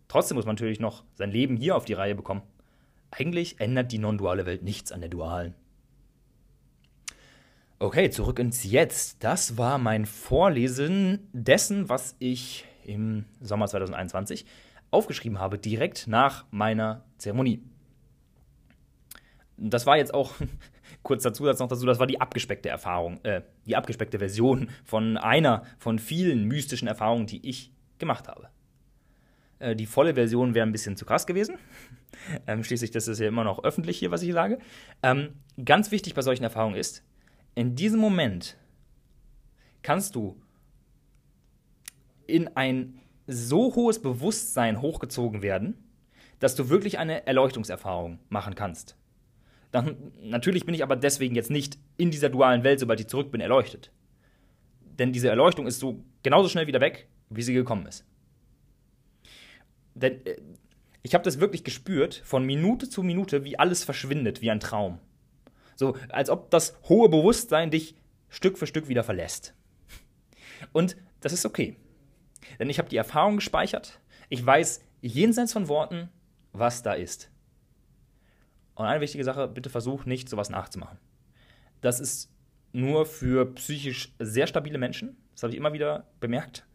Trotzdem 0.09 0.35
muss 0.35 0.47
man 0.47 0.57
natürlich 0.57 0.81
noch 0.81 1.05
sein 1.15 1.31
Leben 1.31 1.57
hier 1.57 1.77
auf 1.77 1.85
die 1.85 1.93
Reihe 1.93 2.17
bekommen. 2.17 2.43
Eigentlich 3.13 3.61
ändert 3.61 3.93
die 3.93 3.99
non-duale 3.99 4.47
Welt 4.47 4.65
nichts 4.65 4.91
an 4.91 4.99
der 4.99 5.09
dualen. 5.09 5.55
Okay, 7.79 8.11
zurück 8.11 8.41
ins 8.41 8.65
Jetzt. 8.65 9.23
Das 9.23 9.59
war 9.59 9.79
mein 9.79 10.07
Vorlesen 10.07 11.29
dessen, 11.33 11.89
was 11.89 12.17
ich 12.19 12.65
im 12.85 13.27
Sommer 13.41 13.69
2021 13.69 14.45
aufgeschrieben 14.91 15.39
habe, 15.39 15.57
direkt 15.57 16.09
nach 16.09 16.47
meiner 16.51 17.05
Zeremonie 17.19 17.63
das 19.57 19.87
war 19.87 19.97
jetzt 19.97 20.15
auch, 20.15 20.35
kurzer 21.03 21.33
Zusatz 21.33 21.59
noch 21.59 21.69
dazu, 21.69 21.87
das 21.87 21.99
war 21.99 22.07
die 22.07 22.21
abgespeckte 22.21 22.69
Erfahrung, 22.69 23.23
äh, 23.25 23.43
die 23.67 23.77
abgespeckte 23.77 24.19
Version 24.19 24.71
von 24.85 25.17
einer 25.17 25.63
von 25.79 25.99
vielen 25.99 26.45
mystischen 26.45 26.89
Erfahrungen, 26.89 27.27
die 27.27 27.49
ich 27.49 27.73
gemacht 27.99 28.29
habe. 28.29 28.49
Äh, 29.59 29.77
die 29.77 29.87
volle 29.87 30.15
Version 30.15 30.55
wäre 30.55 30.67
ein 30.67 30.73
bisschen 30.73 30.97
zu 30.97 31.05
krass 31.05 31.27
gewesen. 31.27 31.57
Ähm, 32.47 32.65
schließlich, 32.65 32.91
das 32.91 33.09
ist 33.09 33.21
ja 33.21 33.29
immer 33.29 33.45
noch 33.45 33.63
öffentlich 33.63 33.99
hier, 33.99 34.11
was 34.11 34.23
ich 34.23 34.33
sage. 34.33 34.59
Ähm, 35.03 35.35
ganz 35.63 35.91
wichtig 35.91 36.15
bei 36.15 36.23
solchen 36.23 36.45
Erfahrungen 36.45 36.75
ist, 36.75 37.05
in 37.55 37.77
diesem 37.77 38.01
Moment 38.01 38.57
kannst 39.83 40.15
du 40.15 40.41
in 42.27 42.57
ein 42.57 42.99
so 43.27 43.75
hohes 43.75 44.01
Bewusstsein 44.01 44.81
hochgezogen 44.81 45.43
werden, 45.43 45.77
dass 46.39 46.55
du 46.55 46.69
wirklich 46.69 46.99
eine 46.99 47.27
Erleuchtungserfahrung 47.27 48.19
machen 48.29 48.55
kannst. 48.55 48.97
Dann, 49.73 50.13
natürlich 50.23 50.65
bin 50.65 50.75
ich 50.75 50.83
aber 50.83 50.97
deswegen 50.97 51.35
jetzt 51.35 51.51
nicht 51.51 51.79
in 51.97 52.11
dieser 52.11 52.31
dualen 52.31 52.65
Welt, 52.65 52.81
sobald 52.81 53.01
ich 53.01 53.09
zurück 53.09 53.31
bin, 53.31 53.41
erleuchtet. 53.41 53.93
Denn 54.99 55.13
diese 55.13 55.29
Erleuchtung 55.29 55.67
ist 55.67 55.81
so 55.81 56.03
genauso 56.23 56.49
schnell 56.49 56.67
wieder 56.67 56.81
weg, 56.81 57.09
wie 57.31 57.43
sie 57.43 57.55
gekommen 57.55 57.87
ist. 57.87 58.05
Denn 59.95 60.25
äh, 60.27 60.37
ich 61.03 61.15
habe 61.15 61.25
das 61.25 61.41
wirklich 61.41 61.65
gespürt, 61.65 62.15
von 62.25 62.45
Minute 62.45 62.89
zu 62.89 63.03
Minute, 63.03 63.45
wie 63.45 63.59
alles 63.59 63.85
verschwindet, 63.85 64.43
wie 64.43 64.51
ein 64.51 64.61
Traum. 64.61 64.99
So, 65.77 65.97
als 66.09 66.31
ob 66.31 66.51
das 66.51 66.77
hohe 66.89 67.09
Bewusstsein 67.09 67.71
dich 67.71 67.95
Stück 68.29 68.59
für 68.59 68.67
Stück 68.67 68.89
wieder 68.89 69.05
verlässt. 69.05 69.55
Und 70.73 70.97
das 71.21 71.33
ist 71.33 71.47
okay. 71.47 71.77
Denn 72.59 72.71
ich 72.71 72.79
habe 72.79 72.89
die 72.89 72.97
Erfahrung 72.97 73.37
gespeichert. 73.37 74.01
Ich 74.29 74.45
weiß 74.45 74.81
jenseits 75.01 75.53
von 75.53 75.69
Worten, 75.69 76.09
was 76.53 76.83
da 76.83 76.95
ist. 76.95 77.31
Und 78.75 78.87
eine 78.87 79.01
wichtige 79.01 79.25
Sache, 79.25 79.49
bitte 79.49 79.71
versuch 79.71 80.05
nicht, 80.05 80.29
sowas 80.29 80.51
nachzumachen. 80.51 80.99
Das 81.81 82.01
ist 82.01 82.31
nur 82.73 83.07
für 83.07 83.55
psychisch 83.55 84.15
sehr 84.19 84.47
stabile 84.47 84.79
Menschen. 84.79 85.17
Das 85.33 85.43
habe 85.43 85.53
ich 85.53 85.59
immer 85.59 85.73
wieder 85.73 86.07
bemerkt. 86.21 86.67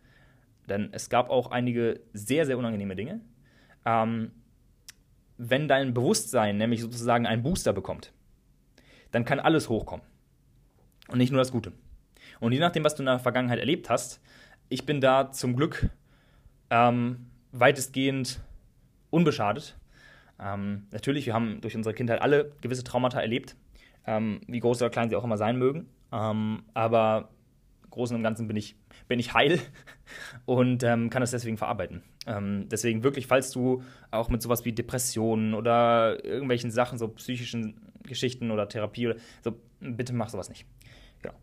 Denn 0.69 0.89
es 0.91 1.09
gab 1.09 1.29
auch 1.29 1.51
einige 1.51 2.01
sehr, 2.13 2.45
sehr 2.45 2.57
unangenehme 2.57 2.95
Dinge. 2.95 3.21
Ähm, 3.85 4.31
wenn 5.37 5.67
dein 5.67 5.93
Bewusstsein 5.93 6.57
nämlich 6.57 6.81
sozusagen 6.81 7.25
einen 7.25 7.43
Booster 7.43 7.73
bekommt, 7.73 8.13
dann 9.11 9.25
kann 9.25 9.39
alles 9.39 9.69
hochkommen. 9.69 10.05
Und 11.07 11.17
nicht 11.17 11.31
nur 11.31 11.39
das 11.39 11.51
Gute. 11.51 11.73
Und 12.39 12.51
je 12.51 12.59
nachdem, 12.59 12.83
was 12.83 12.95
du 12.95 13.01
in 13.01 13.07
der 13.07 13.19
Vergangenheit 13.19 13.59
erlebt 13.59 13.89
hast, 13.89 14.21
ich 14.69 14.85
bin 14.85 15.01
da 15.01 15.31
zum 15.31 15.55
Glück 15.55 15.89
ähm, 16.69 17.27
weitestgehend 17.51 18.39
unbeschadet 19.09 19.77
Ähm, 20.39 20.87
natürlich, 20.91 21.27
wir 21.27 21.33
haben 21.33 21.61
durch 21.61 21.75
unsere 21.75 21.93
Kindheit 21.93 22.21
alle 22.21 22.53
gewisse 22.61 22.83
Traumata 22.83 23.19
erlebt, 23.19 23.55
ähm, 24.07 24.41
wie 24.47 24.59
groß 24.59 24.81
oder 24.81 24.89
klein 24.89 25.09
sie 25.09 25.15
auch 25.15 25.23
immer 25.23 25.37
sein 25.37 25.57
mögen. 25.57 25.87
Ähm, 26.11 26.63
aber 26.73 27.29
Großen 27.91 28.15
und 28.15 28.23
Ganzen 28.23 28.47
bin 28.47 28.57
ich, 28.57 28.75
bin 29.07 29.19
ich 29.19 29.33
heil 29.33 29.59
und 30.45 30.83
ähm, 30.83 31.09
kann 31.09 31.21
das 31.21 31.31
deswegen 31.31 31.57
verarbeiten. 31.57 32.01
Ähm, 32.25 32.67
deswegen 32.69 33.03
wirklich, 33.03 33.27
falls 33.27 33.51
du 33.51 33.83
auch 34.09 34.29
mit 34.29 34.41
sowas 34.41 34.65
wie 34.65 34.73
Depressionen 34.73 35.53
oder 35.53 36.23
irgendwelchen 36.23 36.71
Sachen, 36.71 36.97
so 36.97 37.07
psychischen 37.09 37.79
Geschichten 38.03 38.51
oder 38.51 38.67
Therapie 38.67 39.07
oder 39.07 39.17
so, 39.43 39.59
bitte 39.79 40.13
mach 40.13 40.29
sowas 40.29 40.49
nicht. 40.49 40.65
Genau. 41.21 41.35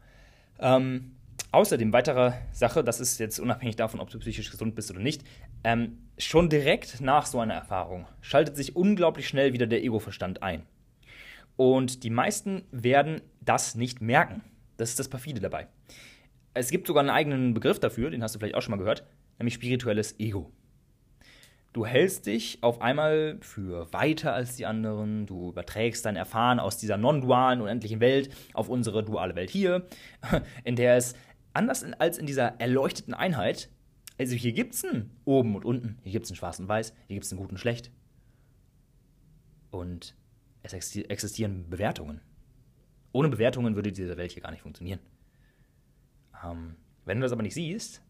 Ähm, 0.59 1.13
außerdem, 1.53 1.93
weitere 1.93 2.33
Sache, 2.53 2.83
das 2.83 3.01
ist 3.01 3.19
jetzt 3.19 3.39
unabhängig 3.39 3.77
davon, 3.77 4.01
ob 4.01 4.11
du 4.11 4.19
psychisch 4.19 4.51
gesund 4.51 4.75
bist 4.75 4.91
oder 4.91 5.01
nicht, 5.01 5.23
ähm, 5.65 5.99
schon 6.17 6.49
direkt 6.49 7.01
nach 7.01 7.27
so 7.27 7.41
einer 7.41 7.55
Erfahrung 7.55 8.07
schaltet 8.21 8.57
sich 8.57 8.75
unglaublich 8.75 9.29
schnell 9.29 9.53
wieder 9.53 9.67
der 9.67 9.83
Ego-Verstand 9.83 10.43
ein. 10.43 10.63
Und 11.57 12.05
die 12.05 12.11
meisten 12.11 12.63
werden 12.71 13.21
das 13.41 13.75
nicht 13.75 14.01
merken. 14.01 14.43
Das 14.77 14.91
ist 14.91 15.01
das 15.01 15.09
Perfide 15.09 15.41
dabei. 15.41 15.67
Es 16.55 16.71
gibt 16.71 16.87
sogar 16.87 17.01
einen 17.01 17.11
eigenen 17.11 17.55
Begriff 17.55 17.79
dafür, 17.79 18.11
den 18.11 18.23
hast 18.23 18.35
du 18.35 18.39
vielleicht 18.39 18.55
auch 18.55 18.63
schon 18.63 18.73
mal 18.73 18.79
gehört, 18.79 19.05
nämlich 19.39 19.55
spirituelles 19.55 20.19
Ego. 20.19 20.53
Du 21.73 21.87
hältst 21.87 22.27
dich 22.27 22.59
auf 22.63 22.81
einmal 22.81 23.39
für 23.41 23.93
weiter 23.93 24.33
als 24.33 24.57
die 24.57 24.67
anderen, 24.67 25.27
du 25.27 25.51
überträgst 25.51 26.05
dein 26.05 26.17
Erfahren 26.17 26.59
aus 26.59 26.79
dieser 26.79 26.97
non-dualen, 26.97 27.61
unendlichen 27.61 28.01
Welt 28.01 28.35
auf 28.55 28.69
unsere 28.69 29.05
duale 29.05 29.37
Welt 29.37 29.51
hier, 29.51 29.87
in 30.65 30.77
der 30.77 30.97
es 30.97 31.15
anders 31.53 31.85
als 31.99 32.19
in 32.19 32.27
dieser 32.27 32.61
erleuchteten 32.61 33.15
Einheit, 33.15 33.69
also 34.19 34.35
hier 34.35 34.53
gibt 34.53 34.75
es 34.75 34.85
ein 34.85 35.11
oben 35.25 35.55
und 35.55 35.65
unten, 35.65 35.99
hier 36.03 36.13
gibt 36.13 36.25
es 36.25 36.33
ein 36.33 36.37
schwarz 36.37 36.59
und 36.59 36.69
weiß, 36.69 36.93
hier 37.07 37.15
gibt 37.15 37.25
es 37.25 37.33
ein 37.33 37.39
gut 37.39 37.51
und 37.51 37.59
schlecht. 37.59 37.93
Und 39.71 40.17
es 40.63 40.73
existieren 40.73 41.71
Bewertungen. 41.71 42.21
Ohne 43.13 43.29
Bewertungen 43.29 43.77
würde 43.77 43.93
diese 43.93 44.17
Welt 44.17 44.33
hier 44.33 44.43
gar 44.43 44.51
nicht 44.51 44.63
funktionieren. 44.63 44.99
Ähm, 46.44 46.77
wenn 47.05 47.18
du 47.18 47.24
das 47.24 47.33
aber 47.33 47.42
nicht 47.42 47.55
siehst 47.55 48.03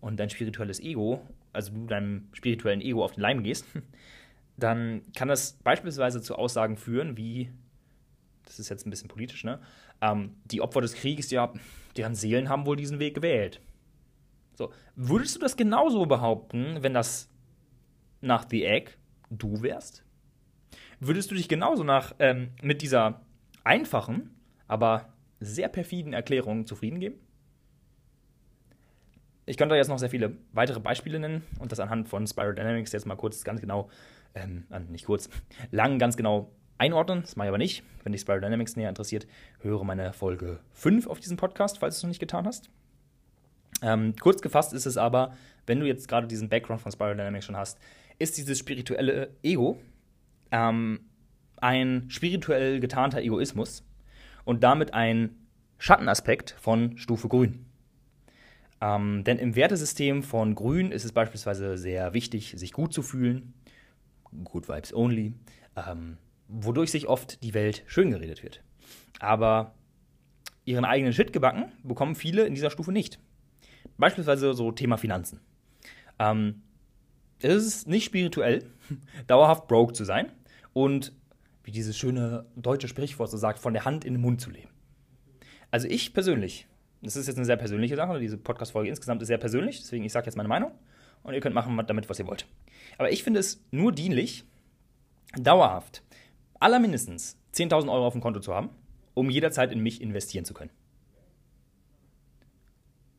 und 0.00 0.18
dein 0.18 0.30
spirituelles 0.30 0.80
Ego, 0.80 1.26
also 1.52 1.72
du 1.72 1.86
deinem 1.86 2.28
spirituellen 2.32 2.80
Ego 2.80 3.04
auf 3.04 3.12
den 3.12 3.20
Leim 3.20 3.42
gehst, 3.42 3.66
dann 4.56 5.02
kann 5.14 5.28
das 5.28 5.54
beispielsweise 5.64 6.22
zu 6.22 6.36
Aussagen 6.36 6.76
führen, 6.76 7.16
wie, 7.16 7.50
das 8.44 8.58
ist 8.58 8.68
jetzt 8.68 8.86
ein 8.86 8.90
bisschen 8.90 9.08
politisch, 9.08 9.44
ne? 9.44 9.60
Ähm, 10.00 10.36
die 10.46 10.60
Opfer 10.60 10.80
des 10.80 10.94
Krieges, 10.94 11.30
ja, 11.30 11.52
deren 11.96 12.14
Seelen 12.14 12.48
haben 12.48 12.66
wohl 12.66 12.76
diesen 12.76 12.98
Weg 12.98 13.14
gewählt. 13.14 13.60
So, 14.54 14.72
würdest 14.94 15.36
du 15.36 15.40
das 15.40 15.56
genauso 15.56 16.06
behaupten, 16.06 16.82
wenn 16.82 16.94
das 16.94 17.30
nach 18.20 18.46
The 18.48 18.64
Egg 18.64 18.92
du 19.30 19.62
wärst? 19.62 20.04
Würdest 21.00 21.30
du 21.30 21.34
dich 21.34 21.48
genauso 21.48 21.82
nach 21.82 22.14
ähm, 22.18 22.50
mit 22.62 22.82
dieser 22.82 23.22
einfachen, 23.64 24.30
aber 24.68 25.12
sehr 25.40 25.68
perfiden 25.68 26.12
Erklärung 26.12 26.66
zufrieden 26.66 27.00
geben? 27.00 27.18
Ich 29.46 29.56
könnte 29.56 29.74
jetzt 29.74 29.88
noch 29.88 29.98
sehr 29.98 30.10
viele 30.10 30.36
weitere 30.52 30.80
Beispiele 30.80 31.18
nennen 31.18 31.42
und 31.58 31.72
das 31.72 31.80
anhand 31.80 32.08
von 32.08 32.26
Spiral 32.26 32.54
Dynamics 32.54 32.92
jetzt 32.92 33.06
mal 33.06 33.16
kurz 33.16 33.42
ganz 33.44 33.60
genau, 33.60 33.88
ähm, 34.34 34.64
nicht 34.88 35.06
kurz, 35.06 35.28
lang 35.70 35.98
ganz 35.98 36.16
genau 36.16 36.52
einordnen. 36.78 37.22
Das 37.22 37.36
mache 37.36 37.46
ich 37.46 37.50
aber 37.50 37.58
nicht. 37.58 37.82
Wenn 38.04 38.12
dich 38.12 38.20
Spiral 38.20 38.40
Dynamics 38.40 38.76
näher 38.76 38.88
interessiert, 38.88 39.26
höre 39.60 39.84
meine 39.84 40.12
Folge 40.12 40.60
5 40.72 41.06
auf 41.06 41.20
diesem 41.20 41.36
Podcast, 41.36 41.78
falls 41.78 41.96
du 41.96 41.98
es 41.98 42.02
noch 42.04 42.08
nicht 42.08 42.20
getan 42.20 42.46
hast. 42.46 42.70
Ähm, 43.82 44.14
kurz 44.20 44.42
gefasst 44.42 44.72
ist 44.72 44.86
es 44.86 44.96
aber, 44.96 45.34
wenn 45.66 45.80
du 45.80 45.86
jetzt 45.86 46.08
gerade 46.08 46.26
diesen 46.26 46.48
Background 46.48 46.80
von 46.80 46.92
Spiral 46.92 47.16
Dynamics 47.16 47.46
schon 47.46 47.56
hast, 47.56 47.78
ist 48.18 48.36
dieses 48.36 48.58
spirituelle 48.58 49.30
Ego 49.42 49.80
ähm, 50.50 51.00
ein 51.56 52.06
spirituell 52.08 52.80
getarnter 52.80 53.20
Egoismus 53.20 53.84
und 54.44 54.62
damit 54.62 54.94
ein 54.94 55.36
Schattenaspekt 55.78 56.56
von 56.58 56.96
Stufe 56.98 57.28
Grün. 57.28 57.66
Ähm, 58.80 59.24
denn 59.24 59.38
im 59.38 59.56
Wertesystem 59.56 60.22
von 60.22 60.54
Grün 60.54 60.90
ist 60.90 61.04
es 61.04 61.12
beispielsweise 61.12 61.76
sehr 61.76 62.14
wichtig, 62.14 62.54
sich 62.56 62.72
gut 62.72 62.92
zu 62.92 63.02
fühlen, 63.02 63.52
Good 64.44 64.68
Vibes 64.68 64.94
Only, 64.94 65.34
ähm, 65.76 66.16
wodurch 66.48 66.90
sich 66.90 67.06
oft 67.06 67.42
die 67.42 67.54
Welt 67.54 67.82
schön 67.86 68.10
geredet 68.10 68.42
wird. 68.42 68.62
Aber 69.18 69.74
ihren 70.64 70.84
eigenen 70.84 71.12
Shit 71.12 71.32
gebacken 71.32 71.72
bekommen 71.82 72.14
viele 72.14 72.46
in 72.46 72.54
dieser 72.54 72.70
Stufe 72.70 72.92
nicht. 72.92 73.18
Beispielsweise 73.98 74.54
so 74.54 74.72
Thema 74.72 74.96
Finanzen. 74.96 75.40
Ähm, 76.18 76.62
es 77.40 77.66
ist 77.66 77.88
nicht 77.88 78.04
spirituell, 78.04 78.64
dauerhaft 79.26 79.68
broke 79.68 79.92
zu 79.92 80.04
sein 80.04 80.32
und, 80.72 81.12
wie 81.64 81.70
dieses 81.70 81.98
schöne 81.98 82.46
deutsche 82.56 82.88
Sprichwort 82.88 83.30
so 83.30 83.36
sagt, 83.36 83.58
von 83.58 83.74
der 83.74 83.84
Hand 83.84 84.04
in 84.04 84.14
den 84.14 84.22
Mund 84.22 84.40
zu 84.40 84.50
leben. 84.50 84.70
Also 85.70 85.86
ich 85.86 86.14
persönlich 86.14 86.66
das 87.02 87.16
ist 87.16 87.26
jetzt 87.26 87.36
eine 87.36 87.46
sehr 87.46 87.56
persönliche 87.56 87.96
Sache. 87.96 88.18
Diese 88.18 88.36
Podcast-Folge 88.36 88.88
insgesamt 88.88 89.22
ist 89.22 89.28
sehr 89.28 89.38
persönlich, 89.38 89.80
deswegen 89.80 90.04
ich 90.04 90.12
sage 90.12 90.26
jetzt 90.26 90.36
meine 90.36 90.48
Meinung 90.48 90.72
und 91.22 91.34
ihr 91.34 91.40
könnt 91.40 91.54
machen 91.54 91.80
damit, 91.86 92.08
was 92.08 92.18
ihr 92.18 92.26
wollt. 92.26 92.46
Aber 92.98 93.10
ich 93.10 93.22
finde 93.22 93.40
es 93.40 93.64
nur 93.70 93.92
dienlich, 93.92 94.44
dauerhaft 95.36 96.02
allermindestens 96.58 97.38
10.000 97.54 97.90
Euro 97.90 98.06
auf 98.06 98.12
dem 98.12 98.20
Konto 98.20 98.40
zu 98.40 98.54
haben, 98.54 98.70
um 99.14 99.30
jederzeit 99.30 99.72
in 99.72 99.80
mich 99.80 100.00
investieren 100.00 100.44
zu 100.44 100.54
können. 100.54 100.70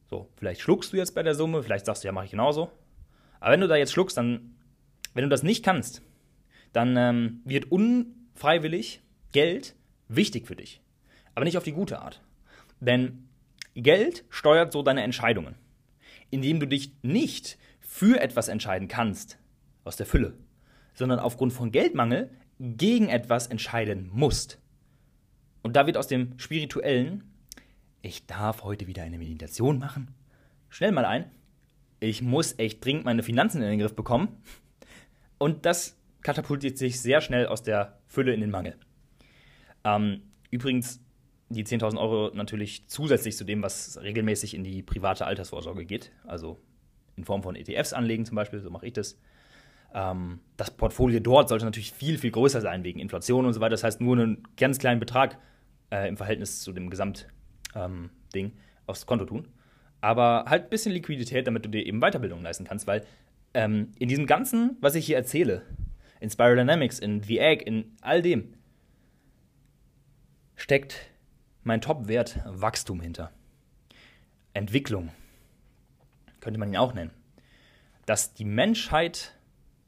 So, 0.09 0.29
vielleicht 0.35 0.61
schluckst 0.61 0.91
du 0.91 0.97
jetzt 0.97 1.15
bei 1.15 1.23
der 1.23 1.35
Summe, 1.35 1.63
vielleicht 1.63 1.85
sagst 1.85 2.03
du, 2.03 2.07
ja, 2.07 2.11
mache 2.11 2.25
ich 2.25 2.31
genauso. 2.31 2.69
Aber 3.39 3.53
wenn 3.53 3.61
du 3.61 3.67
da 3.67 3.77
jetzt 3.77 3.93
schluckst, 3.93 4.17
dann, 4.17 4.55
wenn 5.13 5.23
du 5.23 5.29
das 5.29 5.41
nicht 5.41 5.63
kannst, 5.63 6.01
dann 6.73 6.95
ähm, 6.97 7.41
wird 7.45 7.71
unfreiwillig 7.71 9.01
Geld 9.31 9.75
wichtig 10.09 10.47
für 10.47 10.55
dich. 10.55 10.81
Aber 11.33 11.45
nicht 11.45 11.57
auf 11.57 11.63
die 11.63 11.71
gute 11.71 12.01
Art. 12.01 12.21
Denn 12.81 13.29
Geld 13.75 14.25
steuert 14.29 14.71
so 14.73 14.83
deine 14.83 15.03
Entscheidungen, 15.03 15.55
indem 16.29 16.59
du 16.59 16.67
dich 16.67 16.93
nicht 17.01 17.57
für 17.79 18.19
etwas 18.19 18.47
entscheiden 18.47 18.87
kannst, 18.87 19.37
aus 19.83 19.97
der 19.97 20.05
Fülle, 20.05 20.33
sondern 20.93 21.19
aufgrund 21.19 21.53
von 21.53 21.71
Geldmangel 21.71 22.29
gegen 22.59 23.09
etwas 23.09 23.47
entscheiden 23.47 24.09
musst. 24.13 24.59
Und 25.63 25.75
da 25.75 25.87
wird 25.87 25.97
aus 25.97 26.07
dem 26.07 26.37
spirituellen, 26.37 27.23
ich 28.01 28.25
darf 28.25 28.63
heute 28.63 28.87
wieder 28.87 29.03
eine 29.03 29.17
Meditation 29.17 29.79
machen, 29.79 30.13
schnell 30.69 30.91
mal 30.91 31.05
ein, 31.05 31.31
ich 31.99 32.21
muss 32.21 32.57
echt 32.57 32.83
dringend 32.83 33.05
meine 33.05 33.23
Finanzen 33.23 33.61
in 33.61 33.69
den 33.69 33.79
Griff 33.79 33.95
bekommen. 33.95 34.41
Und 35.37 35.65
das 35.65 35.97
katapultiert 36.21 36.77
sich 36.77 36.99
sehr 36.99 37.21
schnell 37.21 37.47
aus 37.47 37.63
der 37.63 37.99
Fülle 38.07 38.33
in 38.33 38.41
den 38.41 38.49
Mangel. 38.49 38.75
Ähm, 39.83 40.23
übrigens, 40.49 40.99
die 41.53 41.65
10.000 41.65 41.97
Euro 41.97 42.31
natürlich 42.33 42.87
zusätzlich 42.87 43.37
zu 43.37 43.43
dem, 43.43 43.61
was 43.61 43.99
regelmäßig 44.01 44.53
in 44.53 44.63
die 44.63 44.81
private 44.81 45.25
Altersvorsorge 45.25 45.85
geht, 45.85 46.11
also 46.25 46.59
in 47.15 47.25
Form 47.25 47.43
von 47.43 47.55
ETFs 47.55 47.93
anlegen 47.93 48.25
zum 48.25 48.35
Beispiel, 48.35 48.59
so 48.59 48.69
mache 48.69 48.87
ich 48.87 48.93
das. 48.93 49.17
Ähm, 49.93 50.39
das 50.57 50.71
Portfolio 50.71 51.19
dort 51.19 51.49
sollte 51.49 51.65
natürlich 51.65 51.91
viel, 51.91 52.17
viel 52.17 52.31
größer 52.31 52.61
sein 52.61 52.83
wegen 52.83 52.99
Inflation 52.99 53.45
und 53.45 53.53
so 53.53 53.59
weiter. 53.59 53.71
Das 53.71 53.83
heißt, 53.83 54.01
nur 54.01 54.17
einen 54.17 54.47
ganz 54.57 54.79
kleinen 54.79 54.99
Betrag 54.99 55.37
äh, 55.91 56.07
im 56.07 56.17
Verhältnis 56.17 56.61
zu 56.61 56.71
dem 56.71 56.89
Gesamtding 56.89 57.29
ähm, 58.35 58.51
aufs 58.87 59.05
Konto 59.05 59.25
tun. 59.25 59.47
Aber 59.99 60.45
halt 60.47 60.63
ein 60.63 60.69
bisschen 60.69 60.93
Liquidität, 60.93 61.45
damit 61.45 61.65
du 61.65 61.69
dir 61.69 61.85
eben 61.85 61.99
Weiterbildung 61.99 62.41
leisten 62.41 62.63
kannst, 62.63 62.87
weil 62.87 63.05
ähm, 63.53 63.91
in 63.99 64.07
diesem 64.07 64.25
Ganzen, 64.25 64.77
was 64.79 64.95
ich 64.95 65.05
hier 65.05 65.17
erzähle, 65.17 65.63
in 66.19 66.29
Spiral 66.29 66.55
Dynamics, 66.55 66.99
in 66.99 67.27
VAG, 67.27 67.61
in 67.61 67.91
all 68.01 68.21
dem, 68.21 68.53
steckt 70.55 71.10
mein 71.63 71.81
Top-Wert 71.81 72.39
Wachstum 72.45 73.01
hinter. 73.01 73.31
Entwicklung 74.53 75.09
könnte 76.39 76.59
man 76.59 76.69
ihn 76.69 76.77
auch 76.77 76.93
nennen. 76.93 77.11
Dass 78.05 78.33
die 78.33 78.45
Menschheit 78.45 79.37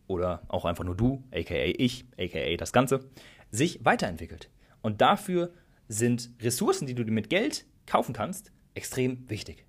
oder 0.08 0.44
auch 0.48 0.66
einfach 0.66 0.84
nur 0.84 0.96
du, 0.96 1.24
aka 1.32 1.56
ich, 1.56 2.06
aka 2.18 2.56
das 2.58 2.72
Ganze, 2.74 3.10
sich 3.50 3.84
weiterentwickelt. 3.84 4.50
Und 4.82 5.02
dafür 5.02 5.52
sind 5.88 6.32
Ressourcen, 6.42 6.88
die 6.88 6.96
du 6.96 7.04
dir 7.04 7.12
mit 7.12 7.30
Geld 7.30 7.66
kaufen 7.86 8.14
kannst, 8.14 8.52
extrem 8.74 9.30
wichtig. 9.30 9.66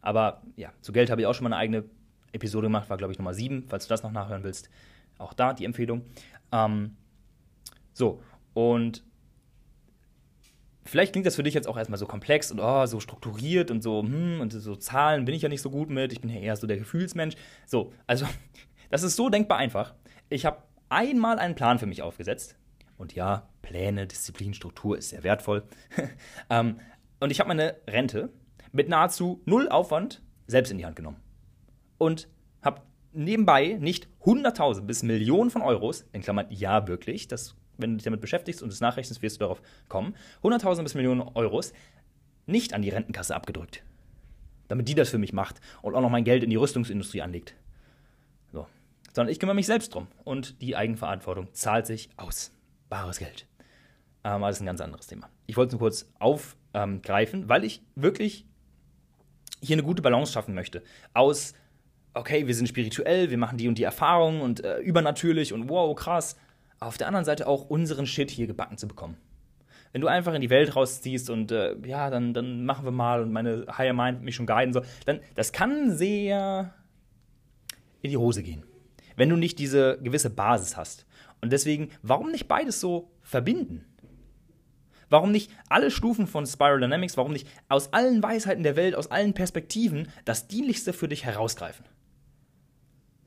Aber 0.00 0.42
ja, 0.56 0.72
zu 0.80 0.92
Geld 0.92 1.10
habe 1.10 1.22
ich 1.22 1.26
auch 1.26 1.34
schon 1.34 1.44
mal 1.44 1.52
eine 1.52 1.56
eigene 1.56 1.84
Episode 2.32 2.66
gemacht, 2.66 2.90
war 2.90 2.96
glaube 2.96 3.12
ich 3.12 3.18
Nummer 3.18 3.34
7, 3.34 3.66
falls 3.68 3.86
du 3.86 3.88
das 3.88 4.02
noch 4.02 4.12
nachhören 4.12 4.42
willst. 4.42 4.68
Auch 5.18 5.32
da 5.32 5.52
die 5.52 5.64
Empfehlung. 5.64 6.02
Ähm, 6.52 6.96
so, 7.92 8.22
und 8.52 9.04
vielleicht 10.84 11.12
klingt 11.12 11.26
das 11.26 11.36
für 11.36 11.42
dich 11.42 11.54
jetzt 11.54 11.66
auch 11.66 11.76
erstmal 11.76 11.98
so 11.98 12.06
komplex 12.06 12.50
und 12.50 12.60
oh, 12.60 12.86
so 12.86 13.00
strukturiert 13.00 13.70
und 13.70 13.82
so, 13.82 14.02
hm, 14.02 14.40
und 14.40 14.52
so 14.52 14.76
Zahlen 14.76 15.24
bin 15.24 15.34
ich 15.34 15.42
ja 15.42 15.48
nicht 15.48 15.62
so 15.62 15.70
gut 15.70 15.90
mit, 15.90 16.12
ich 16.12 16.20
bin 16.20 16.30
ja 16.30 16.40
eher 16.40 16.56
so 16.56 16.66
der 16.66 16.76
Gefühlsmensch. 16.76 17.36
So, 17.66 17.92
also, 18.06 18.26
das 18.90 19.02
ist 19.02 19.16
so 19.16 19.28
denkbar 19.28 19.58
einfach. 19.58 19.94
Ich 20.28 20.46
habe 20.46 20.62
einmal 20.88 21.38
einen 21.38 21.54
Plan 21.54 21.78
für 21.78 21.86
mich 21.86 22.02
aufgesetzt. 22.02 22.56
Und 22.96 23.14
ja, 23.14 23.48
Pläne, 23.62 24.06
Disziplin, 24.06 24.54
Struktur 24.54 24.96
ist 24.96 25.10
sehr 25.10 25.24
wertvoll. 25.24 25.64
ähm, 26.50 26.78
und 27.20 27.30
ich 27.30 27.40
habe 27.40 27.48
meine 27.48 27.76
Rente 27.88 28.30
mit 28.72 28.88
nahezu 28.88 29.42
null 29.46 29.68
Aufwand 29.68 30.22
selbst 30.46 30.70
in 30.70 30.78
die 30.78 30.86
Hand 30.86 30.96
genommen. 30.96 31.20
Und 31.98 32.28
habe 32.62 32.82
nebenbei 33.12 33.78
nicht 33.80 34.08
100.000 34.22 34.82
bis 34.82 35.02
Millionen 35.02 35.50
von 35.50 35.62
Euros, 35.62 36.06
in 36.12 36.22
Klammern 36.22 36.46
ja 36.50 36.86
wirklich, 36.86 37.28
das, 37.28 37.56
wenn 37.78 37.92
du 37.92 37.96
dich 37.96 38.04
damit 38.04 38.20
beschäftigst 38.20 38.62
und 38.62 38.72
es 38.72 38.80
nachrechnest, 38.80 39.22
wirst 39.22 39.36
du 39.36 39.40
darauf 39.40 39.62
kommen, 39.88 40.14
100.000 40.42 40.82
bis 40.82 40.94
Millionen 40.94 41.22
Euros 41.22 41.72
nicht 42.46 42.74
an 42.74 42.82
die 42.82 42.90
Rentenkasse 42.90 43.34
abgedrückt. 43.34 43.82
Damit 44.68 44.88
die 44.88 44.94
das 44.94 45.10
für 45.10 45.18
mich 45.18 45.32
macht 45.32 45.60
und 45.82 45.94
auch 45.94 46.00
noch 46.00 46.10
mein 46.10 46.24
Geld 46.24 46.42
in 46.42 46.50
die 46.50 46.56
Rüstungsindustrie 46.56 47.22
anlegt. 47.22 47.54
So. 48.52 48.66
Sondern 49.12 49.32
ich 49.32 49.38
kümmere 49.38 49.54
mich 49.54 49.66
selbst 49.66 49.94
drum. 49.94 50.08
Und 50.24 50.60
die 50.62 50.76
Eigenverantwortung 50.76 51.52
zahlt 51.52 51.86
sich 51.86 52.08
aus. 52.16 52.50
Bares 52.88 53.18
Geld. 53.18 53.46
Ähm, 54.24 54.32
aber 54.32 54.48
das 54.48 54.56
ist 54.56 54.62
ein 54.62 54.66
ganz 54.66 54.80
anderes 54.80 55.06
Thema. 55.06 55.28
Ich 55.46 55.56
wollte 55.56 55.68
es 55.68 55.72
nur 55.72 55.80
kurz 55.80 56.10
aufgreifen, 56.18 57.48
weil 57.48 57.64
ich 57.64 57.82
wirklich 57.94 58.46
hier 59.60 59.74
eine 59.74 59.82
gute 59.82 60.02
Balance 60.02 60.32
schaffen 60.32 60.54
möchte. 60.54 60.82
Aus, 61.12 61.54
okay, 62.14 62.46
wir 62.46 62.54
sind 62.54 62.68
spirituell, 62.68 63.30
wir 63.30 63.38
machen 63.38 63.58
die 63.58 63.68
und 63.68 63.78
die 63.78 63.82
Erfahrungen 63.82 64.40
und 64.40 64.64
äh, 64.64 64.78
übernatürlich 64.78 65.52
und 65.52 65.68
wow, 65.68 65.94
krass. 65.94 66.36
Auf 66.84 66.98
der 66.98 67.06
anderen 67.06 67.24
Seite 67.24 67.46
auch 67.46 67.68
unseren 67.68 68.06
Shit 68.06 68.30
hier 68.30 68.46
gebacken 68.46 68.78
zu 68.78 68.86
bekommen. 68.86 69.16
Wenn 69.92 70.00
du 70.00 70.08
einfach 70.08 70.34
in 70.34 70.40
die 70.40 70.50
Welt 70.50 70.74
rausziehst 70.74 71.30
und 71.30 71.52
äh, 71.52 71.76
ja, 71.86 72.10
dann, 72.10 72.34
dann 72.34 72.64
machen 72.64 72.84
wir 72.84 72.90
mal 72.90 73.22
und 73.22 73.32
meine 73.32 73.66
Higher 73.78 73.92
Mind 73.92 74.22
mich 74.22 74.34
schon 74.34 74.46
guiden 74.46 74.72
soll, 74.72 74.84
dann 75.06 75.20
das 75.34 75.52
kann 75.52 75.96
sehr 75.96 76.74
in 78.02 78.10
die 78.10 78.16
Hose 78.16 78.42
gehen. 78.42 78.64
Wenn 79.16 79.28
du 79.28 79.36
nicht 79.36 79.58
diese 79.58 79.98
gewisse 80.02 80.30
Basis 80.30 80.76
hast. 80.76 81.06
Und 81.40 81.52
deswegen, 81.52 81.90
warum 82.02 82.30
nicht 82.30 82.48
beides 82.48 82.80
so 82.80 83.12
verbinden? 83.22 83.84
Warum 85.10 85.30
nicht 85.30 85.50
alle 85.68 85.90
Stufen 85.90 86.26
von 86.26 86.46
Spiral 86.46 86.80
Dynamics, 86.80 87.16
warum 87.16 87.32
nicht 87.32 87.46
aus 87.68 87.92
allen 87.92 88.22
Weisheiten 88.22 88.64
der 88.64 88.76
Welt, 88.76 88.96
aus 88.96 89.10
allen 89.10 89.32
Perspektiven 89.32 90.08
das 90.24 90.48
Dienlichste 90.48 90.92
für 90.92 91.06
dich 91.06 91.24
herausgreifen? 91.24 91.84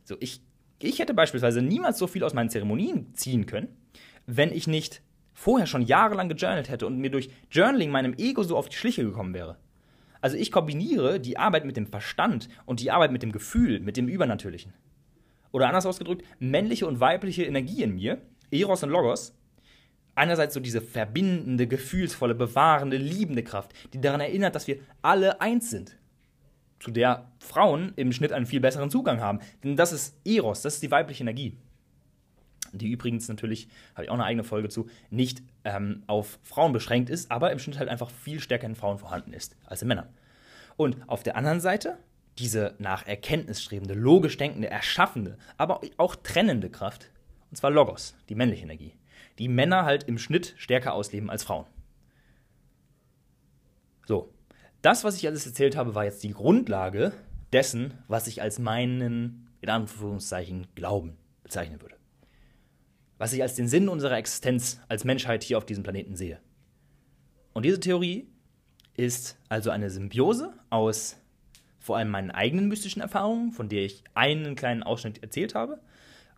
So, 0.04 0.18
ich, 0.20 0.42
ich 0.80 1.00
hätte 1.00 1.14
beispielsweise 1.14 1.62
niemals 1.62 1.98
so 1.98 2.08
viel 2.08 2.24
aus 2.24 2.34
meinen 2.34 2.50
Zeremonien 2.50 3.14
ziehen 3.16 3.46
können, 3.46 3.70
wenn 4.26 4.52
ich 4.52 4.68
nicht 4.68 5.02
vorher 5.34 5.68
schon 5.68 5.84
jahrelang 5.84 6.30
gejournalt 6.30 6.70
hätte 6.70 6.88
und 6.88 6.98
mir 6.98 7.12
durch 7.12 7.30
Journaling 7.52 7.92
meinem 7.92 8.14
Ego 8.18 8.44
so 8.44 8.58
auf 8.58 8.70
die 8.70 8.76
Schliche 8.76 9.04
gekommen 9.04 9.34
wäre. 9.34 9.58
Also 10.20 10.36
ich 10.36 10.52
kombiniere 10.52 11.20
die 11.20 11.38
Arbeit 11.38 11.66
mit 11.66 11.78
dem 11.78 11.88
Verstand 11.88 12.50
und 12.66 12.80
die 12.80 12.92
Arbeit 12.92 13.12
mit 13.12 13.22
dem 13.22 13.32
Gefühl, 13.32 13.80
mit 13.80 13.98
dem 13.98 14.08
Übernatürlichen. 14.08 14.74
Oder 15.52 15.68
anders 15.68 15.86
ausgedrückt, 15.86 16.26
männliche 16.40 16.88
und 16.88 17.00
weibliche 17.00 17.44
Energie 17.44 17.84
in 17.84 17.96
mir, 17.96 18.22
Eros 18.52 18.84
und 18.84 18.90
Logos, 18.90 19.38
einerseits 20.16 20.54
so 20.54 20.60
diese 20.60 20.82
verbindende, 20.82 21.68
gefühlsvolle, 21.68 22.36
bewahrende, 22.36 22.98
liebende 22.98 23.44
Kraft, 23.44 23.74
die 23.94 24.02
daran 24.02 24.22
erinnert, 24.22 24.56
dass 24.56 24.68
wir 24.68 24.80
alle 25.02 25.40
eins 25.40 25.70
sind. 25.70 25.98
Zu 26.80 26.92
der 26.92 27.32
Frauen 27.40 27.94
im 27.96 28.12
Schnitt 28.12 28.32
einen 28.32 28.46
viel 28.46 28.60
besseren 28.60 28.90
Zugang 28.90 29.20
haben. 29.20 29.40
Denn 29.64 29.76
das 29.76 29.92
ist 29.92 30.16
Eros, 30.26 30.62
das 30.62 30.76
ist 30.76 30.84
die 30.84 30.92
weibliche 30.92 31.24
Energie 31.24 31.58
die 32.74 32.92
übrigens 32.92 33.28
natürlich, 33.28 33.68
habe 33.94 34.04
ich 34.04 34.10
auch 34.10 34.16
eine 34.16 34.26
eigene 34.26 34.44
Folge 34.44 34.70
zu, 34.70 34.90
nicht 35.10 35.42
ähm, 35.64 36.04
auf 36.08 36.40
Frauen 36.44 36.74
beschränkt 36.74 37.10
ist, 37.10 37.32
aber 37.32 37.52
im 37.52 37.60
Schnitt 37.60 37.80
halt 37.80 37.90
einfach 37.90 38.10
viel 38.10 38.40
stärker 38.40 38.68
in 38.68 38.76
Frauen 38.76 38.98
vorhanden 38.98 39.34
ist 39.34 39.56
als 39.66 39.82
in 39.82 39.88
Männern. 39.88 40.10
Und 40.76 40.98
auf 41.08 41.24
der 41.24 41.36
anderen 41.36 41.60
Seite 41.60 41.98
diese 42.38 42.76
nach 42.78 43.08
Erkenntnis 43.08 43.64
strebende, 43.64 43.96
logisch 43.96 44.38
denkende, 44.38 44.70
erschaffende, 44.70 45.38
aber 45.58 45.82
auch 45.98 46.16
trennende 46.16 46.70
Kraft, 46.70 47.10
und 47.50 47.58
zwar 47.58 47.72
Logos, 47.72 48.16
die 48.30 48.36
männliche 48.36 48.64
Energie, 48.64 48.94
die 49.40 49.48
Männer 49.48 49.86
halt 49.86 50.04
im 50.04 50.20
Schnitt 50.20 50.54
stärker 50.58 50.94
ausleben 50.94 51.30
als 51.30 51.44
Frauen. 51.44 51.66
So, 54.06 54.32
das, 54.82 55.04
was 55.04 55.18
ich 55.18 55.28
alles 55.28 55.46
erzählt 55.46 55.76
habe, 55.76 55.96
war 55.96 56.06
jetzt 56.06 56.24
die 56.24 56.34
Grundlage 56.34 57.14
dessen, 57.54 57.94
was 58.08 58.28
ich 58.28 58.42
als 58.42 58.60
meinen, 58.60 59.48
in 59.62 59.70
Anführungszeichen, 59.70 60.68
Glauben 60.76 61.18
bezeichnen 61.44 61.82
würde 61.82 61.98
was 63.18 63.34
ich 63.34 63.42
als 63.42 63.56
den 63.56 63.68
Sinn 63.68 63.90
unserer 63.90 64.18
Existenz 64.18 64.80
als 64.88 65.04
Menschheit 65.04 65.44
hier 65.44 65.58
auf 65.58 65.66
diesem 65.66 65.84
Planeten 65.84 66.16
sehe. 66.16 66.40
Und 67.54 67.64
diese 67.64 67.80
Theorie 67.80 68.28
ist 68.96 69.38
also 69.50 69.70
eine 69.70 69.90
Symbiose 69.90 70.54
aus 70.70 71.18
vor 71.80 71.98
allem 71.98 72.10
meinen 72.10 72.32
eigenen 72.32 72.68
mystischen 72.68 73.02
Erfahrungen, 73.02 73.52
von 73.52 73.70
der 73.70 73.86
ich 73.86 74.04
einen 74.14 74.56
kleinen 74.56 74.84
Ausschnitt 74.84 75.24
erzählt 75.24 75.56
habe, 75.56 75.80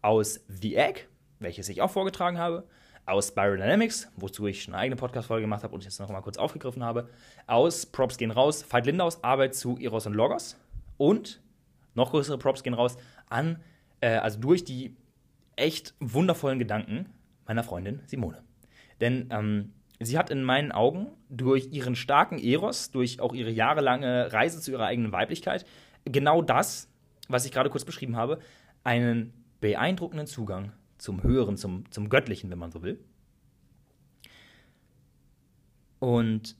aus 0.02 0.42
The 0.48 0.76
Egg, 0.76 1.02
welches 1.40 1.70
ich 1.70 1.82
auch 1.82 1.90
vorgetragen 1.90 2.38
habe, 2.38 2.68
aus 3.10 3.30
Spiral 3.30 3.58
Dynamics, 3.58 4.12
wozu 4.16 4.48
ich 4.48 4.68
eine 4.68 4.78
eigene 4.78 4.96
Podcast-Folge 4.96 5.42
gemacht 5.42 5.64
habe 5.64 5.74
und 5.74 5.84
jetzt 5.84 6.00
noch 6.00 6.10
mal 6.10 6.22
kurz 6.22 6.38
aufgegriffen 6.38 6.84
habe, 6.84 7.10
aus 7.48 7.86
Props 7.86 8.18
gehen 8.18 8.32
raus, 8.32 8.66
Veit 8.70 8.86
Lindaus 8.86 9.24
Arbeit 9.24 9.56
zu 9.56 9.78
Eros 9.78 10.06
und 10.06 10.14
Logos 10.14 10.58
und 10.98 11.42
noch 11.96 12.12
größere 12.12 12.38
Props 12.38 12.64
gehen 12.64 12.74
raus 12.74 12.98
an, 13.30 13.60
äh, 14.02 14.18
also 14.18 14.40
durch 14.40 14.64
die 14.64 14.96
echt 15.56 15.94
wundervollen 16.00 16.60
Gedanken 16.60 17.08
meiner 17.46 17.64
Freundin 17.64 18.02
Simone. 18.06 18.42
Denn 19.02 19.30
ähm, 19.32 19.74
sie 20.00 20.18
hat 20.18 20.30
in 20.30 20.44
meinen 20.44 20.72
Augen 20.72 21.08
durch 21.30 21.70
ihren 21.72 21.96
starken 21.96 22.38
Eros, 22.38 22.92
durch 22.92 23.20
auch 23.20 23.34
ihre 23.34 23.50
jahrelange 23.50 24.32
Reise 24.32 24.62
zu 24.62 24.72
ihrer 24.72 24.86
eigenen 24.86 25.12
Weiblichkeit, 25.12 25.66
genau 26.06 26.42
das, 26.42 26.90
was 27.28 27.46
ich 27.46 27.52
gerade 27.52 27.70
kurz 27.70 27.86
beschrieben 27.86 28.16
habe, 28.16 28.40
einen 28.84 29.34
beeindruckenden 29.60 30.28
Zugang 30.28 30.72
zum 31.00 31.24
Höheren, 31.24 31.58
zum, 31.58 31.90
zum 31.92 32.10
Göttlichen, 32.10 32.52
wenn 32.52 32.60
man 32.60 32.72
so 32.72 32.84
will. 32.84 33.04
Und 36.00 36.56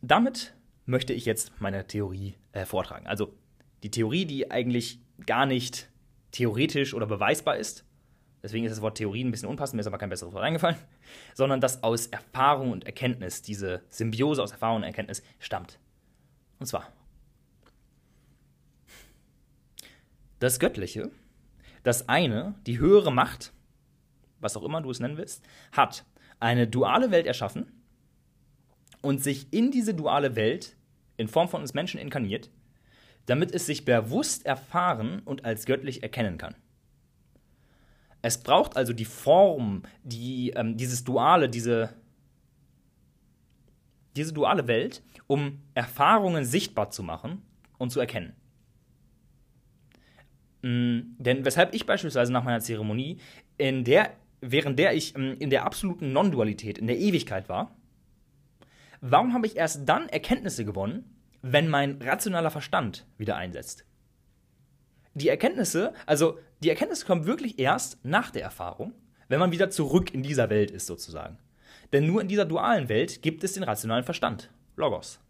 damit 0.00 0.54
möchte 0.86 1.12
ich 1.12 1.24
jetzt 1.24 1.60
meine 1.60 1.86
Theorie 1.86 2.36
äh, 2.52 2.64
vortragen. 2.64 3.06
Also 3.06 3.34
die 3.82 3.90
Theorie, 3.90 4.24
die 4.24 4.50
eigentlich 4.50 5.00
gar 5.26 5.46
nicht 5.46 5.90
theoretisch 6.30 6.94
oder 6.94 7.06
beweisbar 7.06 7.56
ist. 7.56 7.84
Deswegen 8.42 8.64
ist 8.64 8.70
das 8.70 8.82
Wort 8.82 8.96
Theorie 8.96 9.24
ein 9.24 9.30
bisschen 9.30 9.48
unpassend, 9.48 9.76
mir 9.76 9.80
ist 9.80 9.86
aber 9.88 9.98
kein 9.98 10.10
besseres 10.10 10.32
Wort 10.32 10.44
eingefallen. 10.44 10.76
Sondern 11.34 11.60
das 11.60 11.82
aus 11.82 12.06
Erfahrung 12.06 12.70
und 12.70 12.86
Erkenntnis, 12.86 13.42
diese 13.42 13.82
Symbiose 13.90 14.42
aus 14.42 14.52
Erfahrung 14.52 14.78
und 14.78 14.84
Erkenntnis 14.84 15.22
stammt. 15.38 15.78
Und 16.58 16.66
zwar 16.66 16.92
das 20.38 20.60
Göttliche, 20.60 21.10
das 21.88 22.08
eine, 22.08 22.54
die 22.66 22.78
höhere 22.78 23.12
Macht, 23.12 23.52
was 24.40 24.56
auch 24.56 24.62
immer 24.62 24.80
du 24.80 24.90
es 24.90 25.00
nennen 25.00 25.16
willst, 25.16 25.44
hat 25.72 26.04
eine 26.38 26.68
duale 26.68 27.10
Welt 27.10 27.26
erschaffen 27.26 27.72
und 29.02 29.22
sich 29.22 29.52
in 29.52 29.70
diese 29.70 29.94
duale 29.94 30.36
Welt 30.36 30.76
in 31.16 31.26
Form 31.26 31.48
von 31.48 31.60
uns 31.60 31.74
Menschen 31.74 31.98
inkarniert 31.98 32.50
damit 33.28 33.52
es 33.52 33.66
sich 33.66 33.84
bewusst 33.84 34.46
erfahren 34.46 35.20
und 35.20 35.44
als 35.44 35.66
göttlich 35.66 36.02
erkennen 36.02 36.38
kann. 36.38 36.54
Es 38.22 38.42
braucht 38.42 38.74
also 38.76 38.94
die 38.94 39.04
Form, 39.04 39.82
die, 40.02 40.50
ähm, 40.56 40.78
dieses 40.78 41.04
duale, 41.04 41.50
diese, 41.50 41.94
diese 44.16 44.32
duale 44.32 44.66
Welt, 44.66 45.02
um 45.26 45.60
Erfahrungen 45.74 46.46
sichtbar 46.46 46.90
zu 46.90 47.02
machen 47.02 47.42
und 47.76 47.90
zu 47.90 48.00
erkennen. 48.00 48.34
Mhm, 50.62 51.16
denn 51.18 51.44
weshalb 51.44 51.74
ich 51.74 51.86
beispielsweise 51.86 52.32
nach 52.32 52.44
meiner 52.44 52.60
Zeremonie, 52.60 53.18
in 53.56 53.84
der, 53.84 54.12
während 54.40 54.78
der 54.78 54.94
ich 54.94 55.14
ähm, 55.16 55.36
in 55.38 55.50
der 55.50 55.64
absoluten 55.64 56.12
Non-Dualität, 56.12 56.78
in 56.78 56.86
der 56.86 56.98
Ewigkeit 56.98 57.48
war, 57.48 57.76
warum 59.00 59.34
habe 59.34 59.46
ich 59.46 59.56
erst 59.56 59.88
dann 59.88 60.08
Erkenntnisse 60.08 60.64
gewonnen, 60.64 61.04
wenn 61.42 61.68
mein 61.68 62.00
rationaler 62.02 62.50
Verstand 62.50 63.06
wieder 63.16 63.36
einsetzt. 63.36 63.84
Die 65.14 65.28
Erkenntnisse, 65.28 65.92
also 66.06 66.38
die 66.62 66.70
Erkenntnisse 66.70 67.06
kommen 67.06 67.26
wirklich 67.26 67.58
erst 67.58 68.04
nach 68.04 68.30
der 68.30 68.42
Erfahrung, 68.42 68.92
wenn 69.28 69.40
man 69.40 69.52
wieder 69.52 69.70
zurück 69.70 70.12
in 70.12 70.22
dieser 70.22 70.50
Welt 70.50 70.70
ist 70.70 70.86
sozusagen. 70.86 71.38
Denn 71.92 72.06
nur 72.06 72.20
in 72.20 72.28
dieser 72.28 72.44
dualen 72.44 72.88
Welt 72.88 73.22
gibt 73.22 73.44
es 73.44 73.52
den 73.52 73.62
rationalen 73.62 74.04
Verstand, 74.04 74.50
Logos. 74.76 75.20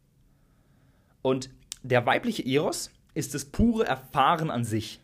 Und 1.22 1.50
der 1.82 2.06
weibliche 2.06 2.44
Eros 2.44 2.90
ist 3.14 3.34
das 3.34 3.44
pure 3.44 3.86
Erfahren 3.86 4.50
an 4.50 4.64
sich. 4.64 5.00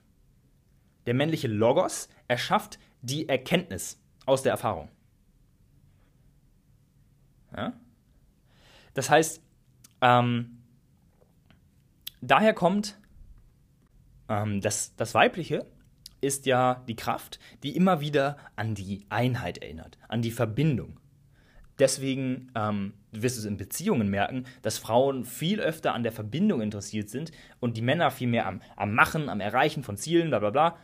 Der 1.07 1.15
männliche 1.15 1.49
Logos 1.49 2.09
erschafft 2.29 2.79
die 3.03 3.29
Erkenntnis 3.29 4.01
aus 4.27 4.43
der 4.43 4.53
Erfahrung. 4.53 4.89
Ja? 7.57 7.73
Das 8.95 9.11
heißt, 9.11 9.43
ähm, 10.01 10.63
daher 12.21 12.55
kommt, 12.55 12.99
ähm, 14.29 14.61
das, 14.61 14.95
das 14.97 15.15
Weibliche 15.15 15.67
ist 16.21 16.47
ja 16.47 16.83
die 16.89 16.97
Kraft, 16.97 17.39
die 17.63 17.77
immer 17.77 18.01
wieder 18.01 18.39
an 18.57 18.75
die 18.75 19.05
Einheit 19.11 19.59
erinnert, 19.59 19.99
an 20.09 20.23
die 20.23 20.31
Verbindung. 20.31 20.99
Deswegen 21.79 22.53
ähm, 22.55 22.95
wirst 23.11 23.37
du 23.37 23.41
es 23.41 23.47
in 23.47 23.57
Beziehungen 23.57 24.09
merken, 24.09 24.45
dass 24.63 24.79
Frauen 24.79 25.25
viel 25.25 25.61
öfter 25.61 25.93
an 25.93 26.05
der 26.05 26.13
Verbindung 26.13 26.61
interessiert 26.61 27.11
sind 27.11 27.33
und 27.61 27.77
die 27.77 27.83
Männer 27.83 28.11
viel 28.11 28.29
mehr 28.29 28.47
am, 28.47 28.63
am 28.77 28.95
Machen, 28.95 29.29
am 29.29 29.41
Erreichen 29.41 29.83
von 29.83 29.97
Zielen, 29.97 30.29
bla 30.29 30.39
bla 30.39 30.51
bla. 30.51 30.79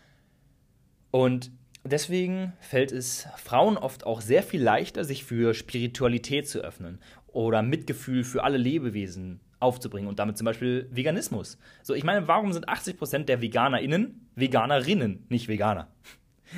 Und 1.10 1.50
deswegen 1.84 2.52
fällt 2.60 2.92
es 2.92 3.26
Frauen 3.36 3.76
oft 3.76 4.04
auch 4.06 4.20
sehr 4.20 4.42
viel 4.42 4.62
leichter, 4.62 5.04
sich 5.04 5.24
für 5.24 5.54
Spiritualität 5.54 6.48
zu 6.48 6.60
öffnen 6.60 7.00
oder 7.28 7.62
Mitgefühl 7.62 8.24
für 8.24 8.44
alle 8.44 8.58
Lebewesen 8.58 9.40
aufzubringen 9.60 10.08
und 10.08 10.18
damit 10.18 10.38
zum 10.38 10.46
Beispiel 10.46 10.88
Veganismus. 10.90 11.58
So, 11.82 11.94
ich 11.94 12.04
meine, 12.04 12.26
warum 12.28 12.52
sind 12.52 12.68
80% 12.68 13.24
der 13.24 13.42
VeganerInnen 13.42 14.28
Veganerinnen, 14.34 15.26
nicht 15.28 15.48
Veganer? 15.48 15.88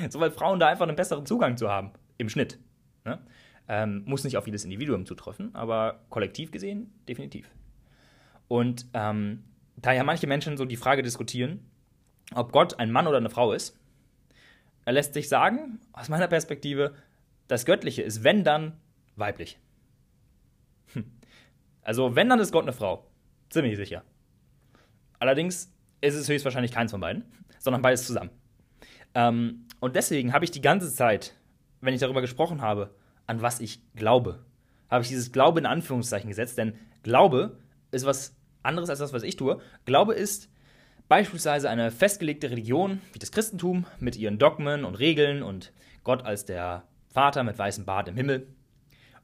So, 0.09 0.19
weil 0.19 0.31
Frauen 0.31 0.59
da 0.59 0.69
einfach 0.69 0.87
einen 0.87 0.95
besseren 0.95 1.27
Zugang 1.27 1.55
zu 1.55 1.69
haben, 1.69 1.91
im 2.17 2.27
Schnitt. 2.27 2.57
Ne? 3.05 3.19
Ähm, 3.67 4.01
muss 4.07 4.23
nicht 4.23 4.37
auf 4.37 4.47
jedes 4.47 4.65
Individuum 4.65 5.05
zutreffen, 5.05 5.53
aber 5.53 5.99
kollektiv 6.09 6.49
gesehen 6.49 6.91
definitiv. 7.07 7.47
Und 8.47 8.87
ähm, 8.95 9.43
da 9.75 9.91
ja 9.91 10.03
manche 10.03 10.25
Menschen 10.25 10.57
so 10.57 10.65
die 10.65 10.77
Frage 10.77 11.03
diskutieren, 11.03 11.59
ob 12.33 12.51
Gott 12.51 12.79
ein 12.79 12.91
Mann 12.91 13.05
oder 13.05 13.17
eine 13.17 13.29
Frau 13.29 13.53
ist, 13.53 13.77
er 14.85 14.93
lässt 14.93 15.13
sich 15.13 15.29
sagen, 15.29 15.79
aus 15.91 16.09
meiner 16.09 16.27
Perspektive, 16.27 16.95
das 17.47 17.65
Göttliche 17.65 18.01
ist, 18.01 18.23
wenn 18.23 18.43
dann, 18.43 18.79
weiblich. 19.15 19.59
Hm. 20.93 21.05
Also, 21.81 22.15
wenn 22.15 22.29
dann 22.29 22.39
ist 22.39 22.51
Gott 22.51 22.63
eine 22.63 22.73
Frau. 22.73 23.07
Ziemlich 23.49 23.77
sicher. 23.77 24.03
Allerdings 25.19 25.71
ist 26.01 26.15
es 26.15 26.27
höchstwahrscheinlich 26.27 26.71
keins 26.71 26.91
von 26.91 27.01
beiden, 27.01 27.23
sondern 27.59 27.81
beides 27.81 28.05
zusammen. 28.05 28.31
Ähm, 29.15 29.67
und 29.79 29.95
deswegen 29.95 30.33
habe 30.33 30.45
ich 30.45 30.51
die 30.51 30.61
ganze 30.61 30.93
Zeit, 30.93 31.35
wenn 31.81 31.93
ich 31.93 31.99
darüber 31.99 32.21
gesprochen 32.21 32.61
habe, 32.61 32.95
an 33.27 33.41
was 33.41 33.59
ich 33.59 33.81
glaube, 33.95 34.45
habe 34.89 35.03
ich 35.03 35.09
dieses 35.09 35.31
Glaube 35.31 35.59
in 35.59 35.65
Anführungszeichen 35.65 36.29
gesetzt, 36.29 36.57
denn 36.57 36.75
Glaube 37.03 37.57
ist 37.91 38.05
was 38.05 38.35
anderes 38.63 38.89
als 38.89 38.99
das, 38.99 39.13
was 39.13 39.23
ich 39.23 39.35
tue. 39.35 39.59
Glaube 39.85 40.13
ist 40.13 40.49
beispielsweise 41.13 41.69
eine 41.69 41.91
festgelegte 41.91 42.49
Religion 42.49 42.99
wie 43.11 43.19
das 43.19 43.31
Christentum 43.31 43.85
mit 43.99 44.15
ihren 44.15 44.39
Dogmen 44.39 44.83
und 44.83 44.95
Regeln 44.95 45.43
und 45.43 45.71
Gott 46.03 46.25
als 46.25 46.43
der 46.45 46.85
Vater 47.13 47.43
mit 47.43 47.59
weißem 47.59 47.85
Bart 47.85 48.07
im 48.07 48.15
Himmel. 48.15 48.47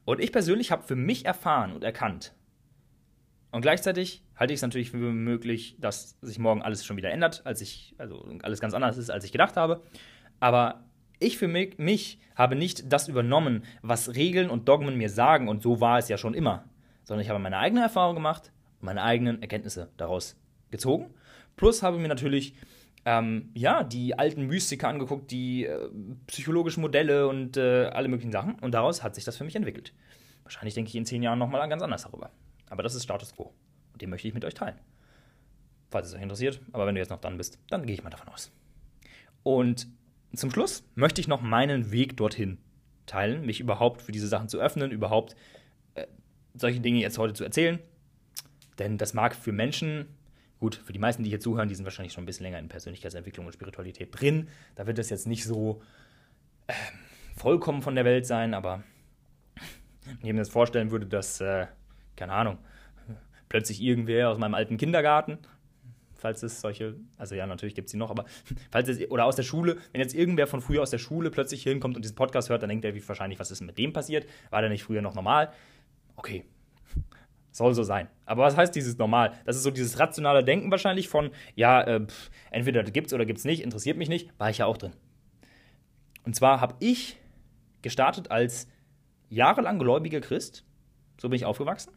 Und 0.04 0.20
ich 0.20 0.30
persönlich 0.30 0.70
habe 0.70 0.84
für 0.84 0.94
mich 0.94 1.24
erfahren 1.24 1.72
und 1.72 1.82
erkannt, 1.82 2.32
und 3.50 3.62
gleichzeitig 3.62 4.22
halte 4.36 4.52
ich 4.52 4.58
es 4.58 4.62
natürlich 4.62 4.92
für 4.92 4.98
möglich, 4.98 5.78
dass 5.80 6.16
sich 6.22 6.38
morgen 6.38 6.62
alles 6.62 6.84
schon 6.84 6.96
wieder 6.96 7.10
ändert, 7.10 7.44
als 7.44 7.60
ich, 7.60 7.96
also 7.98 8.24
alles 8.44 8.60
ganz 8.60 8.72
anders 8.72 8.96
ist, 8.96 9.10
als 9.10 9.24
ich 9.24 9.32
gedacht 9.32 9.56
habe. 9.56 9.82
Aber 10.38 10.84
ich 11.18 11.38
für 11.38 11.48
mich, 11.48 11.76
mich 11.78 12.20
habe 12.36 12.54
nicht 12.54 12.92
das 12.92 13.08
übernommen, 13.08 13.64
was 13.82 14.14
Regeln 14.14 14.48
und 14.48 14.68
Dogmen 14.68 14.96
mir 14.96 15.10
sagen, 15.10 15.48
und 15.48 15.60
so 15.60 15.80
war 15.80 15.98
es 15.98 16.08
ja 16.08 16.18
schon 16.18 16.34
immer, 16.34 16.66
sondern 17.02 17.24
ich 17.24 17.30
habe 17.30 17.40
meine 17.40 17.58
eigene 17.58 17.82
Erfahrung 17.82 18.14
gemacht 18.14 18.52
und 18.78 18.86
meine 18.86 19.02
eigenen 19.02 19.42
Erkenntnisse 19.42 19.90
daraus 19.96 20.36
gezogen. 20.70 21.12
Plus 21.60 21.82
habe 21.82 21.98
mir 21.98 22.08
natürlich 22.08 22.54
ähm, 23.04 23.50
ja, 23.52 23.84
die 23.84 24.18
alten 24.18 24.46
Mystiker 24.46 24.88
angeguckt, 24.88 25.30
die 25.30 25.66
äh, 25.66 25.90
psychologischen 26.26 26.80
Modelle 26.80 27.28
und 27.28 27.58
äh, 27.58 27.84
alle 27.92 28.08
möglichen 28.08 28.32
Sachen. 28.32 28.54
Und 28.60 28.72
daraus 28.72 29.02
hat 29.02 29.14
sich 29.14 29.24
das 29.24 29.36
für 29.36 29.44
mich 29.44 29.56
entwickelt. 29.56 29.92
Wahrscheinlich 30.42 30.72
denke 30.72 30.88
ich 30.88 30.96
in 30.96 31.04
zehn 31.04 31.22
Jahren 31.22 31.38
nochmal 31.38 31.68
ganz 31.68 31.82
anders 31.82 32.04
darüber. 32.04 32.30
Aber 32.70 32.82
das 32.82 32.94
ist 32.94 33.02
Status 33.02 33.34
quo. 33.34 33.52
Und 33.92 34.00
den 34.00 34.08
möchte 34.08 34.26
ich 34.26 34.32
mit 34.32 34.42
euch 34.46 34.54
teilen. 34.54 34.76
Falls 35.90 36.06
es 36.06 36.14
euch 36.14 36.22
interessiert. 36.22 36.62
Aber 36.72 36.86
wenn 36.86 36.94
du 36.94 37.00
jetzt 37.02 37.10
noch 37.10 37.20
dran 37.20 37.36
bist, 37.36 37.58
dann 37.68 37.84
gehe 37.84 37.92
ich 37.92 38.02
mal 38.02 38.08
davon 38.08 38.28
aus. 38.28 38.50
Und 39.42 39.86
zum 40.32 40.50
Schluss 40.50 40.82
möchte 40.94 41.20
ich 41.20 41.28
noch 41.28 41.42
meinen 41.42 41.92
Weg 41.92 42.16
dorthin 42.16 42.56
teilen, 43.04 43.44
mich 43.44 43.60
überhaupt 43.60 44.00
für 44.00 44.12
diese 44.12 44.28
Sachen 44.28 44.48
zu 44.48 44.58
öffnen, 44.58 44.92
überhaupt 44.92 45.36
äh, 45.94 46.06
solche 46.54 46.80
Dinge 46.80 47.00
jetzt 47.00 47.18
heute 47.18 47.34
zu 47.34 47.44
erzählen. 47.44 47.80
Denn 48.78 48.96
das 48.96 49.12
mag 49.12 49.36
für 49.36 49.52
Menschen, 49.52 50.06
gut, 50.60 50.76
für 50.76 50.92
die 50.92 50.98
meisten, 50.98 51.24
die 51.24 51.30
hier 51.30 51.40
zuhören, 51.40 51.68
die 51.68 51.74
sind 51.74 51.84
wahrscheinlich 51.84 52.12
schon 52.12 52.22
ein 52.22 52.26
bisschen 52.26 52.44
länger 52.44 52.58
in 52.58 52.68
Persönlichkeitsentwicklung 52.68 53.46
und 53.46 53.52
Spiritualität 53.52 54.08
drin. 54.12 54.48
Da 54.76 54.86
wird 54.86 54.98
das 54.98 55.10
jetzt 55.10 55.26
nicht 55.26 55.44
so 55.44 55.82
äh, 56.66 56.74
vollkommen 57.36 57.82
von 57.82 57.94
der 57.94 58.04
Welt 58.04 58.26
sein, 58.26 58.54
aber 58.54 58.84
wenn 60.04 60.28
ich 60.28 60.32
mir 60.32 60.40
das 60.40 60.50
vorstellen 60.50 60.90
würde, 60.90 61.06
dass 61.06 61.40
äh, 61.40 61.66
keine 62.20 62.34
Ahnung, 62.34 62.58
plötzlich 63.48 63.82
irgendwer 63.82 64.28
aus 64.28 64.38
meinem 64.38 64.54
alten 64.54 64.76
Kindergarten, 64.76 65.38
falls 66.14 66.42
es 66.42 66.60
solche, 66.60 66.96
also 67.16 67.34
ja, 67.34 67.46
natürlich 67.46 67.74
gibt 67.74 67.86
es 67.86 67.92
sie 67.92 67.96
noch, 67.96 68.10
aber 68.10 68.26
falls 68.70 68.88
es, 68.88 69.10
oder 69.10 69.24
aus 69.24 69.36
der 69.36 69.42
Schule, 69.42 69.78
wenn 69.92 70.02
jetzt 70.02 70.14
irgendwer 70.14 70.46
von 70.46 70.60
früher 70.60 70.82
aus 70.82 70.90
der 70.90 70.98
Schule 70.98 71.30
plötzlich 71.30 71.62
hinkommt 71.62 71.96
und 71.96 72.02
diesen 72.04 72.16
Podcast 72.16 72.50
hört, 72.50 72.62
dann 72.62 72.68
denkt 72.68 72.84
er 72.84 72.94
wie 72.94 73.08
wahrscheinlich, 73.08 73.40
was 73.40 73.50
ist 73.50 73.62
mit 73.62 73.78
dem 73.78 73.94
passiert? 73.94 74.26
War 74.50 74.60
der 74.60 74.68
nicht 74.68 74.84
früher 74.84 75.00
noch 75.00 75.14
normal? 75.14 75.50
Okay, 76.16 76.44
soll 77.52 77.74
so 77.74 77.82
sein. 77.82 78.08
Aber 78.26 78.42
was 78.44 78.56
heißt 78.56 78.74
dieses 78.74 78.98
normal? 78.98 79.32
Das 79.44 79.56
ist 79.56 79.62
so 79.62 79.70
dieses 79.70 79.98
rationale 79.98 80.44
Denken 80.44 80.70
wahrscheinlich 80.70 81.08
von, 81.08 81.30
ja, 81.54 81.82
äh, 81.82 82.06
pff, 82.06 82.30
entweder 82.50 82.82
gibt's 82.84 83.12
oder 83.12 83.26
gibt's 83.26 83.44
nicht, 83.44 83.62
interessiert 83.62 83.96
mich 83.96 84.08
nicht, 84.08 84.30
war 84.38 84.50
ich 84.50 84.58
ja 84.58 84.66
auch 84.66 84.76
drin. 84.76 84.92
Und 86.24 86.36
zwar 86.36 86.60
habe 86.60 86.74
ich 86.80 87.18
gestartet 87.82 88.30
als 88.30 88.68
jahrelang 89.28 89.78
gläubiger 89.78 90.20
Christ, 90.20 90.64
so 91.18 91.28
bin 91.28 91.36
ich 91.36 91.46
aufgewachsen 91.46 91.92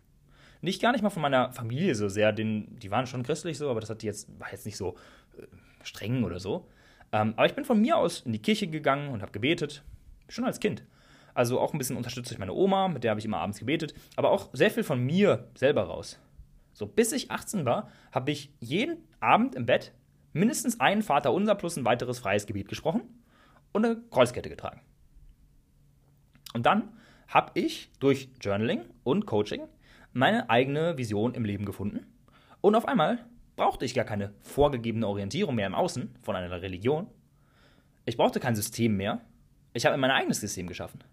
nicht 0.63 0.81
gar 0.81 0.93
nicht 0.93 1.01
mal 1.01 1.09
von 1.09 1.21
meiner 1.21 1.51
Familie 1.51 1.93
so 1.93 2.07
sehr, 2.07 2.31
den, 2.31 2.79
die 2.79 2.89
waren 2.89 3.05
schon 3.05 3.21
christlich 3.21 3.57
so, 3.57 3.69
aber 3.69 3.81
das 3.81 3.89
hat 3.89 4.01
die 4.01 4.05
jetzt, 4.05 4.27
war 4.39 4.49
jetzt 4.49 4.65
nicht 4.65 4.77
so 4.77 4.95
äh, 5.37 5.45
streng 5.83 6.23
oder 6.23 6.39
so. 6.39 6.69
Ähm, 7.11 7.33
aber 7.35 7.45
ich 7.45 7.53
bin 7.53 7.65
von 7.65 7.81
mir 7.81 7.97
aus 7.97 8.21
in 8.21 8.31
die 8.31 8.41
Kirche 8.41 8.67
gegangen 8.67 9.09
und 9.09 9.21
habe 9.21 9.33
gebetet, 9.33 9.83
schon 10.29 10.45
als 10.45 10.61
Kind. 10.61 10.85
Also 11.33 11.59
auch 11.59 11.73
ein 11.73 11.77
bisschen 11.77 11.97
unterstützt 11.97 12.29
durch 12.29 12.39
meine 12.39 12.53
Oma, 12.53 12.87
mit 12.87 13.03
der 13.03 13.11
habe 13.11 13.19
ich 13.19 13.25
immer 13.25 13.39
abends 13.39 13.59
gebetet, 13.59 13.93
aber 14.15 14.31
auch 14.31 14.49
sehr 14.53 14.71
viel 14.71 14.83
von 14.83 15.03
mir 15.03 15.49
selber 15.55 15.83
raus. 15.83 16.19
So, 16.73 16.85
bis 16.85 17.11
ich 17.11 17.31
18 17.31 17.65
war, 17.65 17.89
habe 18.11 18.31
ich 18.31 18.53
jeden 18.59 18.97
Abend 19.19 19.55
im 19.55 19.65
Bett 19.65 19.93
mindestens 20.33 20.79
einen 20.79 21.03
Vater 21.03 21.33
unser 21.33 21.55
plus 21.55 21.77
ein 21.77 21.85
weiteres 21.85 22.19
freies 22.19 22.45
Gebet 22.45 22.67
gesprochen 22.67 23.01
und 23.71 23.85
eine 23.85 24.01
Kreuzkette 24.11 24.49
getragen. 24.49 24.81
Und 26.53 26.65
dann 26.65 26.89
habe 27.27 27.51
ich 27.59 27.91
durch 27.99 28.29
Journaling 28.41 28.85
und 29.03 29.25
Coaching 29.25 29.67
meine 30.11 30.49
eigene 30.49 30.97
Vision 30.97 31.33
im 31.33 31.45
Leben 31.45 31.65
gefunden. 31.65 32.05
Und 32.61 32.75
auf 32.75 32.87
einmal 32.87 33.25
brauchte 33.55 33.85
ich 33.85 33.93
gar 33.93 34.05
keine 34.05 34.33
vorgegebene 34.41 35.07
Orientierung 35.07 35.55
mehr 35.55 35.67
im 35.67 35.75
Außen 35.75 36.15
von 36.21 36.35
einer 36.35 36.61
Religion. 36.61 37.07
Ich 38.05 38.17
brauchte 38.17 38.39
kein 38.39 38.55
System 38.55 38.97
mehr. 38.97 39.21
Ich 39.73 39.85
habe 39.85 39.97
mein 39.97 40.11
eigenes 40.11 40.39
System 40.39 40.67
geschaffen. 40.67 41.03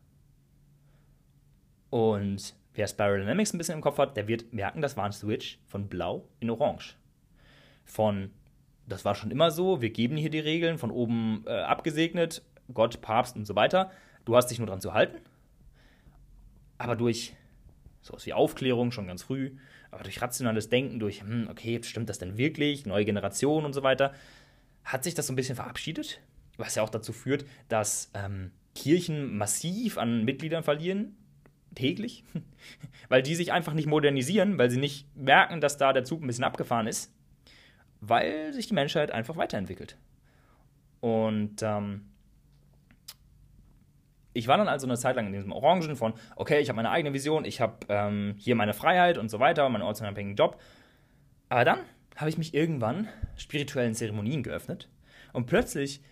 Und 1.90 2.54
wer 2.74 2.86
Spiral 2.86 3.20
Dynamics 3.20 3.52
ein 3.52 3.58
bisschen 3.58 3.74
im 3.74 3.80
Kopf 3.80 3.98
hat, 3.98 4.16
der 4.16 4.28
wird 4.28 4.52
merken, 4.52 4.80
das 4.80 4.96
war 4.96 5.04
ein 5.04 5.12
Switch 5.12 5.58
von 5.66 5.88
blau 5.88 6.28
in 6.38 6.50
orange. 6.50 6.96
Von, 7.84 8.30
das 8.86 9.04
war 9.04 9.14
schon 9.14 9.30
immer 9.30 9.50
so, 9.50 9.82
wir 9.82 9.90
geben 9.90 10.16
hier 10.16 10.30
die 10.30 10.38
Regeln, 10.38 10.78
von 10.78 10.90
oben 10.90 11.44
äh, 11.46 11.50
abgesegnet, 11.50 12.42
Gott, 12.72 13.00
Papst 13.00 13.36
und 13.36 13.46
so 13.46 13.56
weiter. 13.56 13.90
Du 14.24 14.36
hast 14.36 14.46
dich 14.46 14.58
nur 14.58 14.68
dran 14.68 14.80
zu 14.80 14.94
halten. 14.94 15.18
Aber 16.78 16.96
durch 16.96 17.34
sowas 18.02 18.24
wie 18.26 18.32
Aufklärung 18.32 18.92
schon 18.92 19.06
ganz 19.06 19.22
früh, 19.22 19.56
aber 19.90 20.04
durch 20.04 20.22
rationales 20.22 20.68
Denken, 20.68 20.98
durch, 21.00 21.20
hm, 21.20 21.48
okay, 21.50 21.80
stimmt 21.82 22.08
das 22.08 22.18
denn 22.18 22.38
wirklich, 22.38 22.86
neue 22.86 23.04
Generation 23.04 23.64
und 23.64 23.72
so 23.72 23.82
weiter, 23.82 24.14
hat 24.84 25.04
sich 25.04 25.14
das 25.14 25.26
so 25.26 25.32
ein 25.32 25.36
bisschen 25.36 25.56
verabschiedet, 25.56 26.20
was 26.56 26.76
ja 26.76 26.82
auch 26.82 26.90
dazu 26.90 27.12
führt, 27.12 27.44
dass 27.68 28.10
ähm, 28.14 28.52
Kirchen 28.74 29.36
massiv 29.36 29.98
an 29.98 30.24
Mitgliedern 30.24 30.62
verlieren, 30.62 31.16
täglich, 31.74 32.24
weil 33.08 33.22
die 33.22 33.34
sich 33.34 33.52
einfach 33.52 33.74
nicht 33.74 33.86
modernisieren, 33.86 34.58
weil 34.58 34.70
sie 34.70 34.80
nicht 34.80 35.06
merken, 35.16 35.60
dass 35.60 35.76
da 35.76 35.92
der 35.92 36.04
Zug 36.04 36.22
ein 36.22 36.26
bisschen 36.26 36.44
abgefahren 36.44 36.86
ist, 36.86 37.12
weil 38.00 38.52
sich 38.52 38.66
die 38.66 38.74
Menschheit 38.74 39.10
einfach 39.10 39.36
weiterentwickelt. 39.36 39.96
Und 41.00 41.62
ähm, 41.62 42.10
ich 44.32 44.46
war 44.48 44.58
dann 44.58 44.68
also 44.68 44.86
eine 44.86 44.96
Zeit 44.96 45.16
lang 45.16 45.26
in 45.26 45.32
diesem 45.32 45.52
Orangen 45.52 45.96
von, 45.96 46.14
okay, 46.36 46.60
ich 46.60 46.68
habe 46.68 46.76
meine 46.76 46.90
eigene 46.90 47.12
Vision, 47.12 47.44
ich 47.44 47.60
habe 47.60 47.78
ähm, 47.88 48.34
hier 48.38 48.54
meine 48.54 48.74
Freiheit 48.74 49.18
und 49.18 49.28
so 49.28 49.40
weiter, 49.40 49.68
meinen 49.68 49.82
ortsunabhängigen 49.82 50.36
Job. 50.36 50.60
Aber 51.48 51.64
dann 51.64 51.80
habe 52.16 52.30
ich 52.30 52.38
mich 52.38 52.54
irgendwann 52.54 53.08
spirituellen 53.36 53.94
Zeremonien 53.94 54.42
geöffnet 54.42 54.88
und 55.32 55.46
plötzlich 55.46 56.02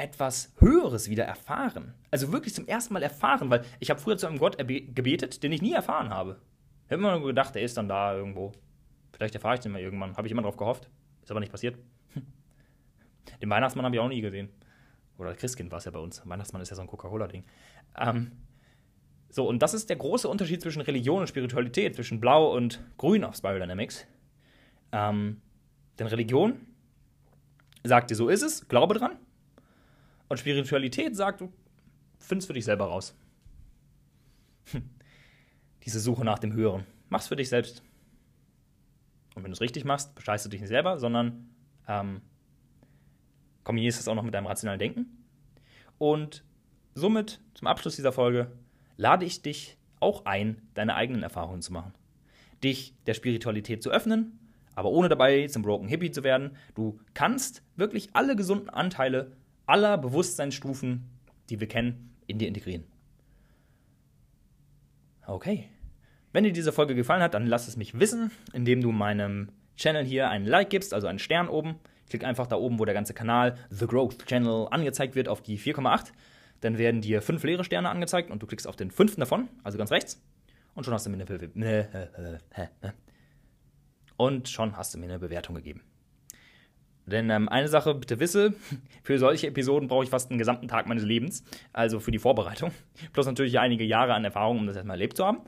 etwas 0.00 0.52
Höheres 0.58 1.08
wieder 1.08 1.24
erfahren. 1.24 1.94
Also 2.10 2.32
wirklich 2.32 2.54
zum 2.54 2.66
ersten 2.66 2.94
Mal 2.94 3.02
erfahren, 3.02 3.50
weil 3.50 3.64
ich 3.78 3.90
habe 3.90 4.00
früher 4.00 4.16
zu 4.16 4.26
einem 4.26 4.38
Gott 4.38 4.58
gebetet, 4.58 5.42
den 5.42 5.52
ich 5.52 5.62
nie 5.62 5.72
erfahren 5.72 6.10
habe. 6.10 6.40
Ich 6.86 6.92
habe 6.92 7.02
immer 7.02 7.18
nur 7.18 7.28
gedacht, 7.28 7.54
der 7.54 7.62
ist 7.62 7.76
dann 7.76 7.88
da 7.88 8.14
irgendwo. 8.14 8.52
Vielleicht 9.12 9.34
erfahre 9.34 9.54
ich 9.54 9.60
den 9.60 9.72
mal 9.72 9.80
irgendwann. 9.80 10.16
Habe 10.16 10.26
ich 10.26 10.32
immer 10.32 10.42
drauf 10.42 10.56
gehofft. 10.56 10.88
Ist 11.22 11.30
aber 11.30 11.40
nicht 11.40 11.52
passiert. 11.52 11.78
Den 13.42 13.50
Weihnachtsmann 13.50 13.84
habe 13.84 13.94
ich 13.94 14.00
auch 14.00 14.08
nie 14.08 14.20
gesehen. 14.20 14.48
Oder 15.18 15.34
Christkind 15.34 15.70
war 15.70 15.78
es 15.78 15.84
ja 15.84 15.90
bei 15.90 15.98
uns. 15.98 16.26
Weihnachtsmann 16.26 16.62
ist 16.62 16.70
ja 16.70 16.76
so 16.76 16.82
ein 16.82 16.88
Coca-Cola-Ding. 16.88 17.44
Ähm, 17.98 18.32
so, 19.28 19.46
und 19.46 19.60
das 19.60 19.74
ist 19.74 19.88
der 19.88 19.96
große 19.96 20.26
Unterschied 20.26 20.62
zwischen 20.62 20.80
Religion 20.80 21.20
und 21.20 21.28
Spiritualität, 21.28 21.94
zwischen 21.94 22.20
Blau 22.20 22.56
und 22.56 22.82
Grün 22.96 23.22
auf 23.22 23.36
Spiral 23.36 23.60
Dynamics. 23.60 24.06
Ähm, 24.92 25.40
denn 25.98 26.06
Religion 26.06 26.66
sagt 27.84 28.10
dir, 28.10 28.16
so 28.16 28.28
ist 28.28 28.42
es, 28.42 28.66
glaube 28.66 28.94
dran. 28.94 29.18
Und 30.30 30.38
Spiritualität 30.38 31.16
sagt, 31.16 31.40
du 31.40 31.52
findest 32.20 32.46
für 32.46 32.54
dich 32.54 32.64
selber 32.64 32.86
raus. 32.86 33.16
Hm. 34.70 34.88
Diese 35.84 35.98
Suche 35.98 36.24
nach 36.24 36.38
dem 36.38 36.52
Höheren. 36.52 36.86
Mach's 37.08 37.26
für 37.26 37.34
dich 37.34 37.48
selbst. 37.48 37.82
Und 39.34 39.42
wenn 39.42 39.50
du 39.50 39.54
es 39.54 39.60
richtig 39.60 39.84
machst, 39.84 40.14
bescheißt 40.14 40.44
du 40.44 40.48
dich 40.48 40.60
nicht 40.60 40.68
selber, 40.68 40.98
sondern 40.98 41.50
ähm, 41.88 42.20
kombinierst 43.64 43.98
das 43.98 44.06
auch 44.06 44.14
noch 44.14 44.22
mit 44.22 44.32
deinem 44.32 44.46
rationalen 44.46 44.78
Denken. 44.78 45.26
Und 45.98 46.44
somit, 46.94 47.40
zum 47.54 47.66
Abschluss 47.66 47.96
dieser 47.96 48.12
Folge, 48.12 48.52
lade 48.96 49.24
ich 49.24 49.42
dich 49.42 49.78
auch 49.98 50.26
ein, 50.26 50.62
deine 50.74 50.94
eigenen 50.94 51.24
Erfahrungen 51.24 51.60
zu 51.60 51.72
machen. 51.72 51.92
dich 52.62 52.94
der 53.06 53.14
Spiritualität 53.14 53.82
zu 53.82 53.90
öffnen, 53.90 54.38
aber 54.74 54.90
ohne 54.90 55.08
dabei 55.08 55.48
zum 55.48 55.62
Broken 55.62 55.88
Hippie 55.88 56.12
zu 56.12 56.22
werden. 56.22 56.56
Du 56.74 57.00
kannst 57.14 57.62
wirklich 57.74 58.10
alle 58.12 58.36
gesunden 58.36 58.70
Anteile 58.70 59.32
aller 59.70 59.96
Bewusstseinsstufen, 59.96 61.08
die 61.48 61.60
wir 61.60 61.68
kennen, 61.68 62.16
in 62.26 62.38
dir 62.38 62.48
integrieren. 62.48 62.84
Okay. 65.26 65.68
Wenn 66.32 66.44
dir 66.44 66.52
diese 66.52 66.72
Folge 66.72 66.94
gefallen 66.94 67.22
hat, 67.22 67.34
dann 67.34 67.46
lass 67.46 67.68
es 67.68 67.76
mich 67.76 67.98
wissen, 67.98 68.30
indem 68.52 68.80
du 68.80 68.92
meinem 68.92 69.50
Channel 69.76 70.04
hier 70.04 70.28
einen 70.28 70.44
Like 70.44 70.70
gibst, 70.70 70.92
also 70.92 71.06
einen 71.06 71.18
Stern 71.18 71.48
oben. 71.48 71.76
Klick 72.08 72.24
einfach 72.24 72.46
da 72.46 72.56
oben, 72.56 72.78
wo 72.78 72.84
der 72.84 72.94
ganze 72.94 73.14
Kanal 73.14 73.56
The 73.70 73.86
Growth 73.86 74.26
Channel 74.26 74.68
angezeigt 74.70 75.14
wird, 75.14 75.28
auf 75.28 75.42
die 75.42 75.58
4,8. 75.58 76.12
Dann 76.60 76.76
werden 76.76 77.00
dir 77.00 77.22
fünf 77.22 77.42
leere 77.44 77.64
Sterne 77.64 77.88
angezeigt 77.88 78.30
und 78.30 78.42
du 78.42 78.46
klickst 78.46 78.66
auf 78.66 78.76
den 78.76 78.90
fünften 78.90 79.20
davon, 79.20 79.48
also 79.62 79.78
ganz 79.78 79.90
rechts. 79.90 80.22
Und 80.74 80.84
schon 80.84 80.94
hast 80.94 81.06
du 81.06 81.10
mir 81.10 81.16
eine, 81.16 82.38
und 84.16 84.48
schon 84.48 84.76
hast 84.76 84.94
du 84.94 84.98
mir 84.98 85.06
eine 85.06 85.18
Bewertung 85.18 85.54
gegeben. 85.54 85.82
Denn 87.06 87.30
ähm, 87.30 87.48
eine 87.48 87.68
Sache 87.68 87.94
bitte 87.94 88.20
wisse, 88.20 88.54
für 89.02 89.18
solche 89.18 89.48
Episoden 89.48 89.88
brauche 89.88 90.04
ich 90.04 90.10
fast 90.10 90.30
einen 90.30 90.38
gesamten 90.38 90.68
Tag 90.68 90.86
meines 90.86 91.04
Lebens, 91.04 91.44
also 91.72 92.00
für 92.00 92.10
die 92.10 92.18
Vorbereitung. 92.18 92.70
Plus 93.12 93.26
natürlich 93.26 93.58
einige 93.58 93.84
Jahre 93.84 94.14
an 94.14 94.24
Erfahrung, 94.24 94.58
um 94.58 94.66
das 94.66 94.76
erstmal 94.76 94.94
erlebt 94.94 95.16
zu 95.16 95.24
haben. 95.24 95.38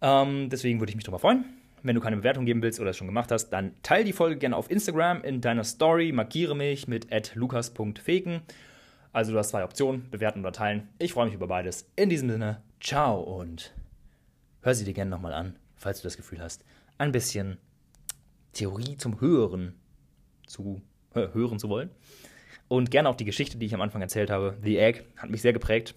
Ähm, 0.00 0.48
deswegen 0.50 0.80
würde 0.80 0.90
ich 0.90 0.96
mich 0.96 1.04
darüber 1.04 1.18
freuen. 1.18 1.44
Wenn 1.82 1.94
du 1.94 2.00
keine 2.00 2.16
Bewertung 2.16 2.46
geben 2.46 2.62
willst 2.62 2.80
oder 2.80 2.90
es 2.90 2.96
schon 2.96 3.06
gemacht 3.06 3.30
hast, 3.30 3.50
dann 3.50 3.74
teile 3.82 4.04
die 4.04 4.14
Folge 4.14 4.38
gerne 4.38 4.56
auf 4.56 4.70
Instagram 4.70 5.22
in 5.22 5.42
deiner 5.42 5.64
Story, 5.64 6.12
markiere 6.12 6.56
mich 6.56 6.88
mit 6.88 7.08
lukas.feken. 7.34 8.40
Also 9.12 9.32
du 9.32 9.38
hast 9.38 9.50
zwei 9.50 9.64
Optionen, 9.64 10.10
bewerten 10.10 10.40
oder 10.40 10.52
teilen. 10.52 10.88
Ich 10.98 11.12
freue 11.12 11.26
mich 11.26 11.34
über 11.34 11.46
beides. 11.46 11.86
In 11.94 12.08
diesem 12.08 12.30
Sinne, 12.30 12.62
ciao 12.80 13.20
und 13.20 13.74
hör 14.62 14.74
sie 14.74 14.84
dir 14.84 14.94
gerne 14.94 15.10
nochmal 15.10 15.34
an, 15.34 15.56
falls 15.76 16.00
du 16.00 16.04
das 16.04 16.16
Gefühl 16.16 16.40
hast, 16.40 16.64
ein 16.96 17.12
bisschen 17.12 17.58
Theorie 18.54 18.96
zum 18.96 19.20
Hören 19.20 19.74
zu 20.46 20.82
äh, 21.14 21.28
hören 21.32 21.58
zu 21.58 21.68
wollen. 21.68 21.90
Und 22.68 22.90
gerne 22.90 23.08
auch 23.08 23.16
die 23.16 23.24
Geschichte, 23.24 23.58
die 23.58 23.66
ich 23.66 23.74
am 23.74 23.80
Anfang 23.80 24.02
erzählt 24.02 24.30
habe. 24.30 24.56
The 24.62 24.78
Egg 24.78 25.02
hat 25.16 25.30
mich 25.30 25.42
sehr 25.42 25.52
geprägt. 25.52 25.94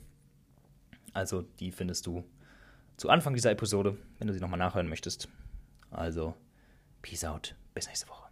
Also 1.13 1.43
die 1.59 1.71
findest 1.71 2.05
du 2.05 2.23
zu 2.97 3.09
Anfang 3.09 3.33
dieser 3.33 3.51
Episode, 3.51 3.97
wenn 4.17 4.27
du 4.27 4.33
sie 4.33 4.39
nochmal 4.39 4.59
nachhören 4.59 4.89
möchtest. 4.89 5.29
Also, 5.91 6.33
peace 7.01 7.23
out. 7.23 7.55
Bis 7.73 7.87
nächste 7.87 8.07
Woche. 8.09 8.26